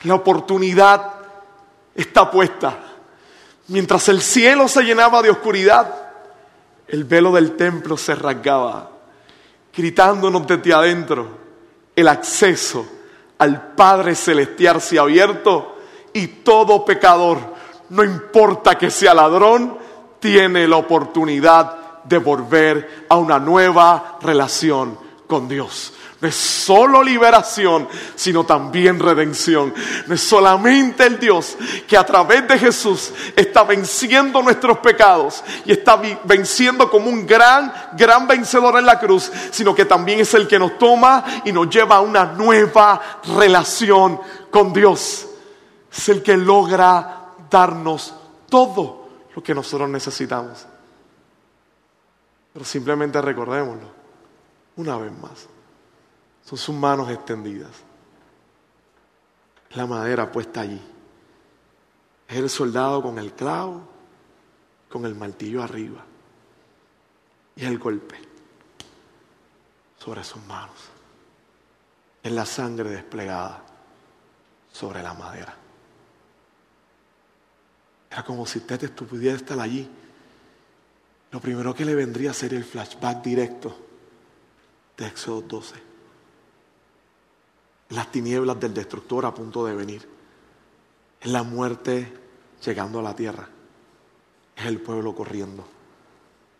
la 0.03 0.15
oportunidad 0.15 1.13
está 1.95 2.29
puesta. 2.29 2.92
Mientras 3.67 4.09
el 4.09 4.21
cielo 4.21 4.67
se 4.67 4.83
llenaba 4.83 5.21
de 5.21 5.29
oscuridad, 5.29 5.93
el 6.87 7.05
velo 7.05 7.31
del 7.31 7.55
templo 7.55 7.95
se 7.95 8.13
rasgaba, 8.13 8.91
gritándonos 9.75 10.45
desde 10.45 10.73
adentro, 10.73 11.37
el 11.95 12.07
acceso 12.07 12.85
al 13.37 13.73
Padre 13.73 14.15
Celestial 14.15 14.81
se 14.81 14.99
ha 14.99 15.03
abierto 15.03 15.77
y 16.11 16.27
todo 16.27 16.83
pecador, 16.83 17.39
no 17.89 18.03
importa 18.03 18.77
que 18.77 18.91
sea 18.91 19.13
ladrón, 19.13 19.77
tiene 20.19 20.67
la 20.67 20.77
oportunidad 20.77 22.03
de 22.03 22.17
volver 22.17 23.05
a 23.09 23.15
una 23.15 23.39
nueva 23.39 24.17
relación 24.21 24.97
con 25.27 25.47
Dios. 25.47 25.93
No 26.23 26.29
es 26.29 26.35
solo 26.35 27.03
liberación, 27.03 27.85
sino 28.15 28.45
también 28.45 28.97
redención. 28.97 29.73
No 30.07 30.15
es 30.15 30.21
solamente 30.21 31.05
el 31.05 31.19
Dios 31.19 31.57
que 31.85 31.97
a 31.97 32.05
través 32.05 32.47
de 32.47 32.57
Jesús 32.57 33.11
está 33.35 33.65
venciendo 33.65 34.41
nuestros 34.41 34.77
pecados 34.77 35.43
y 35.65 35.73
está 35.73 36.01
venciendo 36.23 36.89
como 36.89 37.09
un 37.09 37.27
gran, 37.27 37.73
gran 37.97 38.25
vencedor 38.25 38.79
en 38.79 38.85
la 38.85 39.01
cruz, 39.01 39.29
sino 39.51 39.75
que 39.75 39.83
también 39.83 40.21
es 40.21 40.33
el 40.33 40.47
que 40.47 40.57
nos 40.57 40.77
toma 40.77 41.25
y 41.43 41.51
nos 41.51 41.69
lleva 41.69 41.97
a 41.97 42.01
una 42.01 42.23
nueva 42.23 43.01
relación 43.35 44.17
con 44.49 44.71
Dios. 44.71 45.27
Es 45.91 46.07
el 46.07 46.23
que 46.23 46.37
logra 46.37 47.33
darnos 47.49 48.13
todo 48.49 49.09
lo 49.35 49.43
que 49.43 49.53
nosotros 49.53 49.89
necesitamos. 49.89 50.65
Pero 52.53 52.63
simplemente 52.63 53.21
recordémoslo 53.21 53.91
una 54.77 54.95
vez 54.95 55.11
más. 55.21 55.52
Son 56.45 56.57
sus 56.57 56.75
manos 56.75 57.09
extendidas. 57.09 57.71
La 59.71 59.85
madera 59.85 60.31
puesta 60.31 60.61
allí. 60.61 60.81
Es 62.27 62.37
el 62.37 62.49
soldado 62.49 63.01
con 63.01 63.17
el 63.17 63.33
clavo, 63.33 63.81
con 64.89 65.05
el 65.05 65.15
martillo 65.15 65.63
arriba. 65.63 66.03
Y 67.55 67.65
el 67.65 67.77
golpe 67.77 68.19
sobre 69.97 70.23
sus 70.23 70.43
manos. 70.45 70.75
Es 72.21 72.31
la 72.31 72.45
sangre 72.45 72.89
desplegada 72.89 73.63
sobre 74.71 75.01
la 75.01 75.13
madera. 75.13 75.55
Era 78.09 78.23
como 78.23 78.45
si 78.45 78.59
usted 78.59 78.91
pudiera 78.93 79.37
estar 79.37 79.59
allí. 79.59 79.89
Lo 81.31 81.39
primero 81.39 81.73
que 81.73 81.85
le 81.85 81.95
vendría 81.95 82.33
sería 82.33 82.59
el 82.59 82.65
flashback 82.65 83.23
directo 83.23 83.75
de 84.97 85.07
Éxodo 85.07 85.41
12 85.41 85.92
las 87.93 88.11
tinieblas 88.11 88.59
del 88.59 88.73
destructor 88.73 89.25
a 89.25 89.33
punto 89.33 89.65
de 89.65 89.75
venir. 89.75 90.07
Es 91.21 91.31
la 91.31 91.43
muerte 91.43 92.11
llegando 92.65 92.99
a 92.99 93.03
la 93.03 93.15
tierra. 93.15 93.47
Es 94.55 94.65
el 94.65 94.81
pueblo 94.81 95.15
corriendo, 95.15 95.63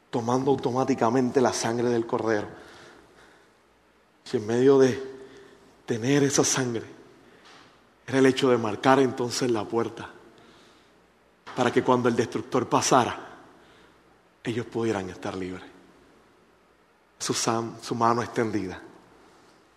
tomando 0.10 0.52
automáticamente 0.52 1.42
la 1.42 1.52
sangre 1.54 1.90
del 1.90 2.06
cordero. 2.06 2.48
Y 4.32 4.38
en 4.38 4.48
medio 4.48 4.80
de 4.80 5.14
tener 5.86 6.24
esa 6.24 6.44
sangre, 6.44 6.86
era 8.06 8.20
el 8.20 8.26
hecho 8.26 8.50
de 8.50 8.58
marcar 8.58 9.00
entonces 9.00 9.50
la 9.52 9.64
puerta 9.64 10.10
para 11.56 11.72
que 11.72 11.84
cuando 11.84 12.10
el 12.10 12.16
destructor 12.16 12.68
pasara, 12.68 13.16
ellos 14.44 14.66
pudieran 14.66 15.10
estar 15.10 15.36
libres. 15.36 15.66
Su 17.20 17.96
mano 17.96 18.22
extendida 18.22 18.82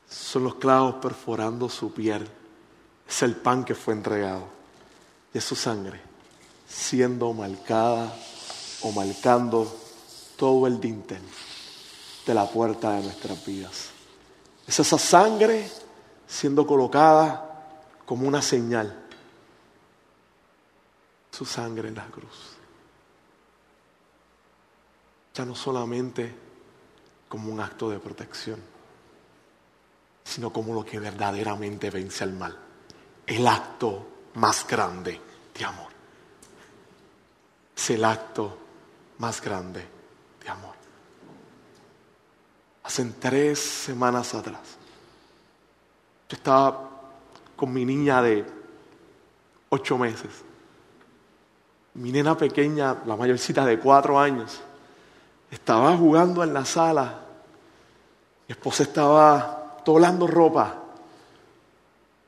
son 0.09 0.45
los 0.45 0.55
clavos 0.57 0.97
perforando 0.97 1.69
su 1.69 1.93
piel. 1.93 2.27
Es 3.09 3.23
el 3.23 3.37
pan 3.37 3.65
que 3.65 3.75
fue 3.75 3.95
entregado. 3.95 4.47
Y 5.33 5.39
es 5.39 5.45
su 5.45 5.57
sangre 5.57 6.01
siendo 6.69 7.33
marcada 7.33 8.13
o 8.83 8.93
marcando 8.93 9.73
todo 10.37 10.67
el 10.67 10.81
dintel 10.81 11.23
de 12.27 12.35
la 12.35 12.49
puerta 12.49 12.93
de 12.93 13.03
nuestras 13.03 13.45
vidas. 13.45 13.91
Es 14.67 14.81
esa 14.81 14.99
sangre 14.99 15.71
siendo 16.27 16.67
colocada 16.67 17.65
como 18.05 18.27
una 18.27 18.43
señal. 18.43 19.05
Su 21.31 21.45
sangre 21.45 21.89
en 21.89 21.95
la 21.95 22.07
cruz. 22.07 22.57
Ya 25.35 25.45
no 25.45 25.55
solamente 25.55 26.35
como 27.29 27.53
un 27.53 27.61
acto 27.61 27.91
de 27.91 27.99
protección, 27.99 28.61
sino 30.27 30.53
como 30.53 30.74
lo 30.74 30.85
que 30.85 30.99
verdaderamente 30.99 31.89
vence 31.89 32.24
al 32.24 32.33
mal. 32.33 32.59
El 33.24 33.47
acto 33.47 34.07
más 34.35 34.66
grande 34.66 35.20
de 35.57 35.64
amor. 35.64 35.87
Es 37.77 37.91
el 37.91 38.05
acto 38.05 38.59
más 39.18 39.41
grande 39.41 39.87
de 40.43 40.49
amor. 40.49 40.74
Hace 42.83 43.05
tres 43.20 43.59
semanas 43.59 44.35
atrás, 44.35 44.77
yo 46.29 46.37
estaba 46.37 46.91
con 47.55 47.72
mi 47.72 47.85
niña 47.85 48.20
de 48.20 48.45
ocho 49.68 49.97
meses. 49.97 50.45
Mi 51.95 52.11
nena 52.11 52.37
pequeña, 52.37 52.97
la 53.07 53.16
mayorcita 53.16 53.64
de 53.64 53.79
cuatro 53.79 54.18
años, 54.18 54.61
estaba 55.51 55.97
jugando 55.97 56.43
en 56.43 56.53
la 56.53 56.64
sala. 56.64 57.20
Mi 58.49 58.53
esposa 58.53 58.83
estaba 58.83 59.56
doblando 59.87 60.26
ropa. 60.26 60.82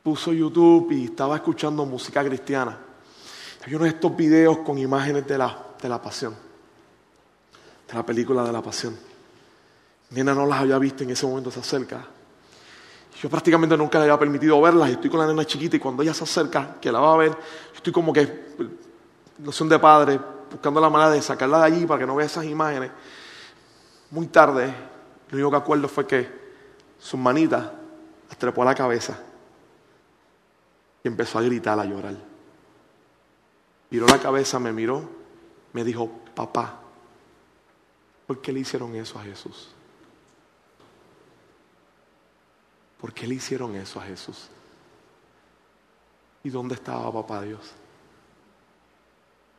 Puso 0.04 0.32
YouTube 0.32 0.92
y 0.92 1.06
estaba 1.06 1.36
escuchando 1.36 1.84
música 1.84 2.24
cristiana. 2.24 2.78
Hay 3.66 3.74
uno 3.74 3.84
de 3.84 3.90
estos 3.90 4.16
videos 4.16 4.58
con 4.58 4.78
imágenes 4.78 5.26
de 5.26 5.36
la, 5.36 5.66
de 5.82 5.88
la 5.88 6.00
pasión, 6.00 6.34
de 7.88 7.94
la 7.94 8.06
película 8.06 8.44
de 8.44 8.52
la 8.52 8.62
pasión. 8.62 8.96
Nena 10.10 10.32
no 10.32 10.46
las 10.46 10.60
había 10.60 10.78
visto 10.78 11.02
en 11.02 11.10
ese 11.10 11.26
momento, 11.26 11.50
se 11.50 11.58
acerca. 11.58 12.06
Yo 13.20 13.28
prácticamente 13.28 13.76
nunca 13.76 13.98
le 13.98 14.04
había 14.04 14.18
permitido 14.18 14.58
verlas. 14.62 14.90
Estoy 14.90 15.10
con 15.10 15.18
la 15.18 15.26
nena 15.26 15.44
chiquita 15.44 15.76
y 15.76 15.80
cuando 15.80 16.04
ella 16.04 16.14
se 16.14 16.22
acerca, 16.22 16.76
que 16.80 16.92
la 16.92 17.00
va 17.00 17.14
a 17.14 17.16
ver, 17.16 17.32
yo 17.32 17.74
estoy 17.74 17.92
como 17.92 18.12
que, 18.12 18.54
noción 19.38 19.68
de 19.68 19.80
padre, 19.80 20.20
buscando 20.50 20.80
la 20.80 20.88
manera 20.88 21.10
de 21.10 21.20
sacarla 21.20 21.58
de 21.58 21.64
allí 21.64 21.86
para 21.86 21.98
que 21.98 22.06
no 22.06 22.14
vea 22.14 22.26
esas 22.26 22.44
imágenes. 22.44 22.92
Muy 24.12 24.28
tarde, 24.28 24.72
lo 25.28 25.36
único 25.36 25.50
que 25.50 25.56
acuerdo 25.56 25.88
fue 25.88 26.06
que 26.06 26.37
sus 26.98 27.18
manitas 27.18 27.70
las 28.28 28.38
trepó 28.38 28.62
a 28.62 28.66
la 28.66 28.74
cabeza 28.74 29.18
y 31.02 31.08
empezó 31.08 31.38
a 31.38 31.42
gritar, 31.42 31.78
a 31.78 31.84
llorar. 31.84 32.16
Miró 33.90 34.06
la 34.06 34.18
cabeza, 34.18 34.58
me 34.58 34.72
miró, 34.72 35.08
me 35.72 35.84
dijo, 35.84 36.10
papá, 36.34 36.80
¿por 38.26 38.40
qué 38.40 38.52
le 38.52 38.60
hicieron 38.60 38.94
eso 38.96 39.18
a 39.18 39.22
Jesús? 39.22 39.70
¿Por 43.00 43.12
qué 43.12 43.26
le 43.26 43.36
hicieron 43.36 43.74
eso 43.76 44.00
a 44.00 44.04
Jesús? 44.04 44.48
¿Y 46.42 46.50
dónde 46.50 46.74
estaba 46.74 47.12
papá 47.12 47.42
Dios? 47.42 47.72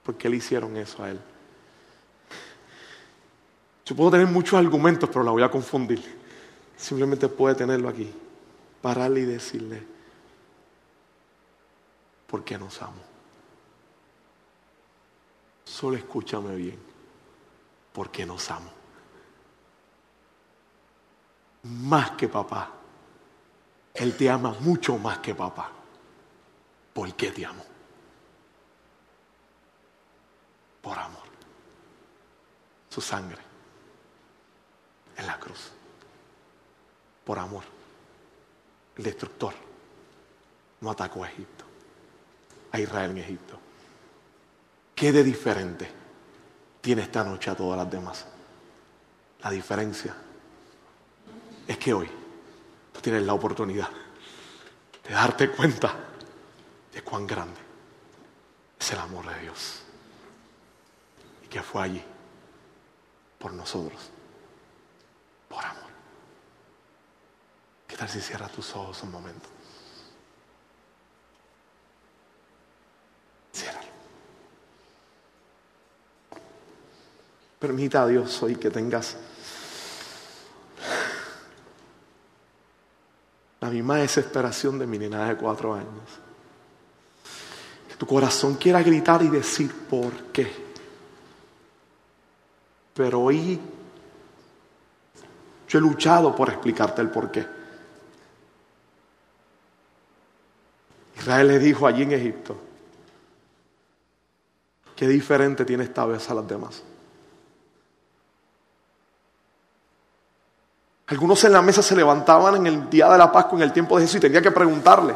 ¿Por 0.04 0.16
qué 0.16 0.30
le 0.30 0.38
hicieron 0.38 0.76
eso 0.78 1.04
a 1.04 1.12
él? 1.12 1.20
Yo 3.86 3.96
puedo 3.96 4.12
tener 4.12 4.28
muchos 4.28 4.60
argumentos, 4.60 5.10
pero 5.10 5.24
la 5.24 5.32
voy 5.32 5.42
a 5.42 5.50
confundir. 5.50 6.19
Simplemente 6.80 7.28
puede 7.28 7.56
tenerlo 7.56 7.90
aquí. 7.90 8.12
Pararle 8.82 9.20
y 9.20 9.26
decirle, 9.26 9.86
¿por 12.26 12.44
qué 12.46 12.58
nos 12.58 12.82
amo? 12.82 13.02
Solo 15.66 15.98
escúchame 15.98 16.56
bien. 16.56 16.80
¿Por 17.92 18.10
qué 18.10 18.26
nos 18.26 18.50
amo? 18.50 18.72
Más 21.64 22.12
que 22.12 22.30
papá. 22.30 22.72
Él 23.94 24.16
te 24.16 24.30
ama 24.30 24.56
mucho 24.62 24.98
más 24.98 25.20
que 25.20 25.36
papá. 25.36 25.72
¿Por 26.94 27.14
qué 27.14 27.32
te 27.32 27.46
amo? 27.46 27.66
Por 30.82 30.98
amor. 30.98 31.28
Su 32.90 33.02
sangre 33.02 33.42
en 35.18 35.28
la 35.28 35.38
cruz. 35.38 35.74
Por 37.30 37.38
amor. 37.38 37.64
El 38.98 39.04
destructor 39.04 39.54
no 40.82 40.90
atacó 40.90 41.24
a 41.24 41.28
Egipto, 41.28 41.64
a 42.72 42.80
Israel 42.80 43.12
en 43.12 43.20
Egipto. 43.20 43.60
¿Qué 44.96 45.12
de 45.12 45.24
diferente 45.24 45.88
tiene 46.82 47.04
esta 47.04 47.24
noche 47.24 47.52
a 47.52 47.56
todas 47.56 47.78
las 47.78 47.92
demás? 47.92 48.26
La 49.44 49.52
diferencia 49.52 50.16
es 51.68 51.78
que 51.78 51.94
hoy 51.94 52.10
tú 52.92 53.00
tienes 53.00 53.22
la 53.22 53.36
oportunidad 53.36 53.90
de 55.08 55.14
darte 55.14 55.52
cuenta 55.52 55.94
de 56.92 57.04
cuán 57.04 57.28
grande 57.28 57.62
es 58.80 58.92
el 58.92 58.98
amor 58.98 59.28
de 59.28 59.40
Dios 59.42 59.84
y 61.46 61.48
que 61.48 61.62
fue 61.62 61.84
allí 61.84 62.04
por 63.38 63.54
nosotros, 63.54 64.10
por 65.48 65.64
amor. 65.64 65.89
¿Qué 67.90 67.98
tal 67.98 68.08
si 68.08 68.22
cierras 68.22 68.52
tus 68.52 68.76
ojos 68.76 69.02
un 69.02 69.12
momento? 69.12 69.50
Ciérralo. 73.52 73.88
Permita 77.58 78.04
a 78.04 78.08
Dios 78.08 78.44
hoy 78.44 78.58
que 78.58 78.70
tengas 78.70 79.18
la 83.60 83.70
misma 83.72 83.98
desesperación 83.98 84.78
de 84.78 84.86
mi 84.86 85.00
nena 85.00 85.28
de 85.28 85.36
cuatro 85.36 85.74
años. 85.74 86.20
Que 87.88 87.96
tu 87.96 88.06
corazón 88.06 88.54
quiera 88.58 88.84
gritar 88.84 89.24
y 89.24 89.30
decir 89.30 89.74
por 89.90 90.32
qué. 90.32 90.70
Pero 92.94 93.22
hoy 93.22 93.60
yo 95.68 95.80
he 95.80 95.82
luchado 95.82 96.36
por 96.36 96.50
explicarte 96.50 97.02
el 97.02 97.10
por 97.10 97.32
qué. 97.32 97.59
Israel 101.30 101.48
le 101.48 101.60
dijo 101.60 101.86
allí 101.86 102.02
en 102.02 102.12
Egipto, 102.12 102.58
qué 104.96 105.08
diferente 105.08 105.64
tiene 105.64 105.84
esta 105.84 106.04
vez 106.08 106.28
a 106.28 106.34
las 106.34 106.48
demás. 106.48 106.82
Algunos 111.06 111.44
en 111.44 111.54
la 111.54 111.62
mesa 111.62 111.84
se 111.84 111.96
levantaban 111.96 112.56
en 112.56 112.66
el 112.66 112.90
día 112.90 113.08
de 113.12 113.18
la 113.20 113.32
Pascua, 113.32 113.60
en 113.60 113.64
el 113.64 113.72
tiempo 113.72 113.96
de 113.96 114.06
Jesús, 114.06 114.16
y 114.16 114.22
tenían 114.22 114.42
que 114.42 114.50
preguntarle 114.50 115.16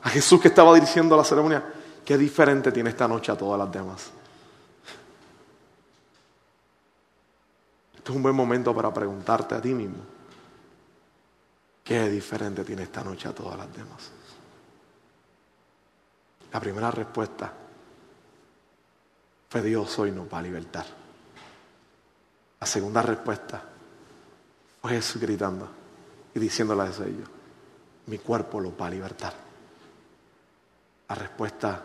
a 0.00 0.08
Jesús 0.08 0.40
que 0.40 0.46
estaba 0.46 0.72
dirigiendo 0.74 1.16
la 1.16 1.24
ceremonia, 1.24 1.64
¿qué 2.04 2.16
diferente 2.16 2.70
tiene 2.70 2.90
esta 2.90 3.08
noche 3.08 3.32
a 3.32 3.36
todas 3.36 3.58
las 3.58 3.72
demás? 3.72 4.12
Este 7.96 8.12
es 8.12 8.16
un 8.16 8.22
buen 8.22 8.36
momento 8.36 8.72
para 8.72 8.94
preguntarte 8.94 9.56
a 9.56 9.60
ti 9.60 9.74
mismo, 9.74 10.04
¿qué 11.82 12.08
diferente 12.08 12.62
tiene 12.62 12.84
esta 12.84 13.02
noche 13.02 13.26
a 13.26 13.32
todas 13.32 13.58
las 13.58 13.72
demás? 13.74 14.17
La 16.52 16.60
primera 16.60 16.90
respuesta 16.90 17.52
fue 19.48 19.62
Dios 19.62 19.98
hoy 19.98 20.10
nos 20.10 20.32
va 20.32 20.38
a 20.38 20.42
libertar. 20.42 20.86
La 22.60 22.66
segunda 22.66 23.02
respuesta 23.02 23.62
fue 24.80 24.90
Jesús 24.92 25.20
gritando 25.20 25.68
y 26.34 26.38
diciéndole 26.38 26.82
a 26.82 26.86
ellos, 26.86 27.28
mi 28.06 28.18
cuerpo 28.18 28.60
lo 28.60 28.76
va 28.76 28.86
a 28.86 28.90
libertar. 28.90 29.34
La 31.08 31.14
respuesta 31.14 31.84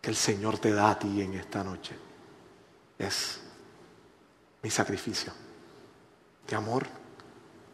que 0.00 0.10
el 0.10 0.16
Señor 0.16 0.58
te 0.58 0.72
da 0.72 0.90
a 0.90 0.98
ti 0.98 1.22
en 1.22 1.34
esta 1.34 1.62
noche 1.64 1.96
es 2.98 3.40
mi 4.62 4.70
sacrificio 4.70 5.32
de 6.46 6.56
amor 6.56 6.86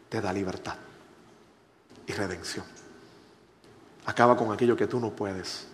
te 0.09 0.21
da 0.21 0.33
libertad 0.33 0.75
y 2.07 2.13
redención. 2.13 2.82
Acaba 4.05 4.35
con 4.35 4.51
aquello 4.51 4.75
que 4.75 4.87
tú 4.87 4.99
no 4.99 5.11
puedes. 5.11 5.67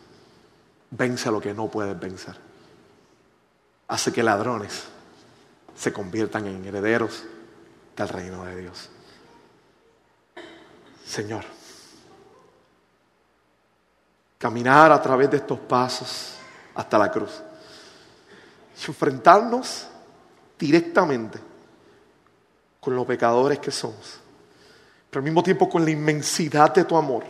Vence 0.92 1.30
a 1.30 1.32
lo 1.32 1.42
que 1.42 1.54
no 1.54 1.68
puedes 1.68 2.00
vencer. 2.00 2.36
Hace 3.88 4.12
que 4.12 4.24
ladrones 4.24 4.86
se 5.76 5.94
conviertan 5.94 6.46
en 6.48 6.66
herederos 6.66 7.24
del 7.96 8.10
reino 8.10 8.46
de 8.46 8.62
Dios. 8.62 8.90
Señor, 11.06 11.44
caminar 14.38 14.92
a 14.92 15.02
través 15.02 15.32
de 15.32 15.38
estos 15.38 15.60
pasos 15.60 16.36
hasta 16.76 16.98
la 16.98 17.12
cruz 17.12 17.42
y 18.80 18.86
enfrentarnos 18.88 19.88
directamente 20.58 21.40
con 22.80 22.96
los 22.96 23.06
pecadores 23.06 23.60
que 23.60 23.72
somos, 23.72 24.20
pero 25.10 25.20
al 25.20 25.26
mismo 25.26 25.44
tiempo 25.44 25.70
con 25.70 25.84
la 25.84 25.92
inmensidad 25.92 26.74
de 26.74 26.86
tu 26.86 26.96
amor, 26.96 27.24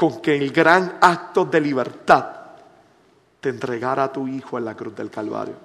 con 0.00 0.22
que 0.22 0.34
el 0.34 0.50
gran 0.50 0.96
acto 0.98 1.44
de 1.44 1.60
libertad 1.60 2.24
te 3.38 3.50
entregara 3.50 4.04
a 4.04 4.10
tu 4.10 4.26
Hijo 4.26 4.56
en 4.56 4.64
la 4.64 4.74
cruz 4.74 4.96
del 4.96 5.10
Calvario. 5.10 5.56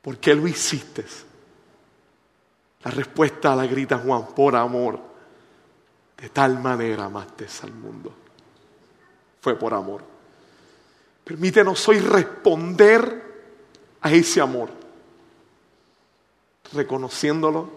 ¿Por 0.00 0.16
qué 0.16 0.34
lo 0.34 0.48
hiciste? 0.48 1.04
La 2.84 2.90
respuesta 2.90 3.54
la 3.54 3.66
grita 3.66 3.98
Juan, 3.98 4.28
por 4.28 4.56
amor. 4.56 4.98
De 6.16 6.30
tal 6.30 6.58
manera 6.58 7.04
amaste 7.04 7.46
al 7.64 7.74
mundo. 7.74 8.14
Fue 9.42 9.54
por 9.54 9.74
amor. 9.74 10.02
Permítenos 11.24 11.86
hoy 11.86 11.98
responder 11.98 13.42
a 14.00 14.10
ese 14.10 14.40
amor, 14.40 14.70
reconociéndolo 16.72 17.68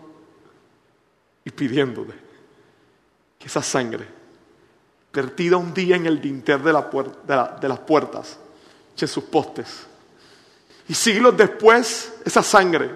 y 1.43 1.51
pidiéndole 1.51 2.13
que 3.37 3.47
esa 3.47 3.61
sangre, 3.61 4.20
vertida 5.13 5.57
un 5.57 5.73
día 5.73 5.95
en 5.95 6.05
el 6.05 6.21
dintel 6.21 6.63
de, 6.63 6.73
las 6.73 7.79
puertas, 7.79 8.37
eche 8.93 9.07
sus 9.07 9.25
postes, 9.25 9.87
y 10.87 10.93
siglos 10.93 11.35
después, 11.35 12.13
esa 12.25 12.41
sangre, 12.41 12.95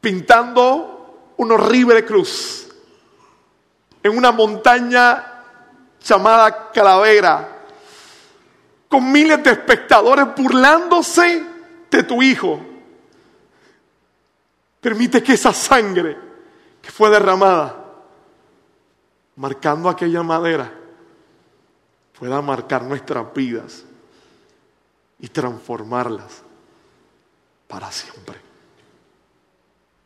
pintando 0.00 1.32
una 1.36 1.54
horrible 1.54 2.04
cruz 2.04 2.68
en 4.02 4.16
una 4.16 4.32
montaña 4.32 5.42
llamada 6.02 6.70
Calavera, 6.72 7.62
con 8.88 9.10
miles 9.10 9.42
de 9.42 9.50
espectadores 9.50 10.26
burlándose 10.36 11.44
de 11.90 12.02
tu 12.02 12.22
hijo. 12.22 12.60
Permite 14.80 15.22
que 15.22 15.32
esa 15.32 15.52
sangre 15.52 16.18
que 16.82 16.90
fue 16.90 17.08
derramada, 17.08 17.74
marcando 19.36 19.88
aquella 19.88 20.22
madera, 20.22 20.70
pueda 22.24 22.40
marcar 22.40 22.82
nuestras 22.82 23.34
vidas 23.34 23.84
y 25.18 25.28
transformarlas 25.28 26.42
para 27.68 27.92
siempre. 27.92 28.36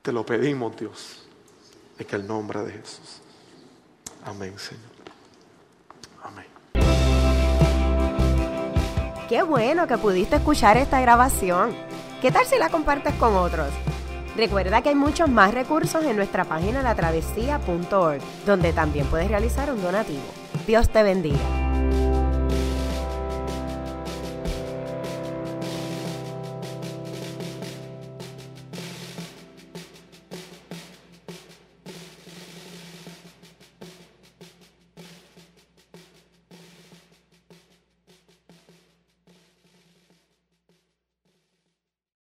Te 0.03 0.11
lo 0.11 0.27
pedimos, 0.27 0.77
Dios, 0.77 1.29
en 1.97 2.07
el 2.11 2.27
nombre 2.27 2.65
de 2.65 2.73
Jesús. 2.73 3.21
Amén, 4.25 4.59
Señor. 4.59 4.83
Amén. 6.25 6.47
Qué 9.29 9.43
bueno 9.45 9.87
que 9.87 9.97
pudiste 9.97 10.35
escuchar 10.35 10.77
esta 10.77 11.01
grabación. 11.01 11.73
¿Qué 12.21 12.33
tal 12.33 12.45
si 12.47 12.59
la 12.59 12.69
compartes 12.69 13.15
con 13.15 13.37
otros? 13.37 13.69
Recuerda 14.37 14.83
que 14.83 14.89
hay 14.89 14.97
muchos 14.97 15.31
más 15.31 15.55
recursos 15.55 16.03
en 16.05 16.17
nuestra 16.17 16.45
página 16.45 16.83
latravesía.org, 16.83 18.21
donde 18.45 18.73
también 18.73 19.07
puedes 19.07 19.29
realizar 19.29 19.73
un 19.73 19.81
donativo. 19.81 20.25
Dios 20.67 20.89
te 20.89 21.05
bendiga. 21.05 21.68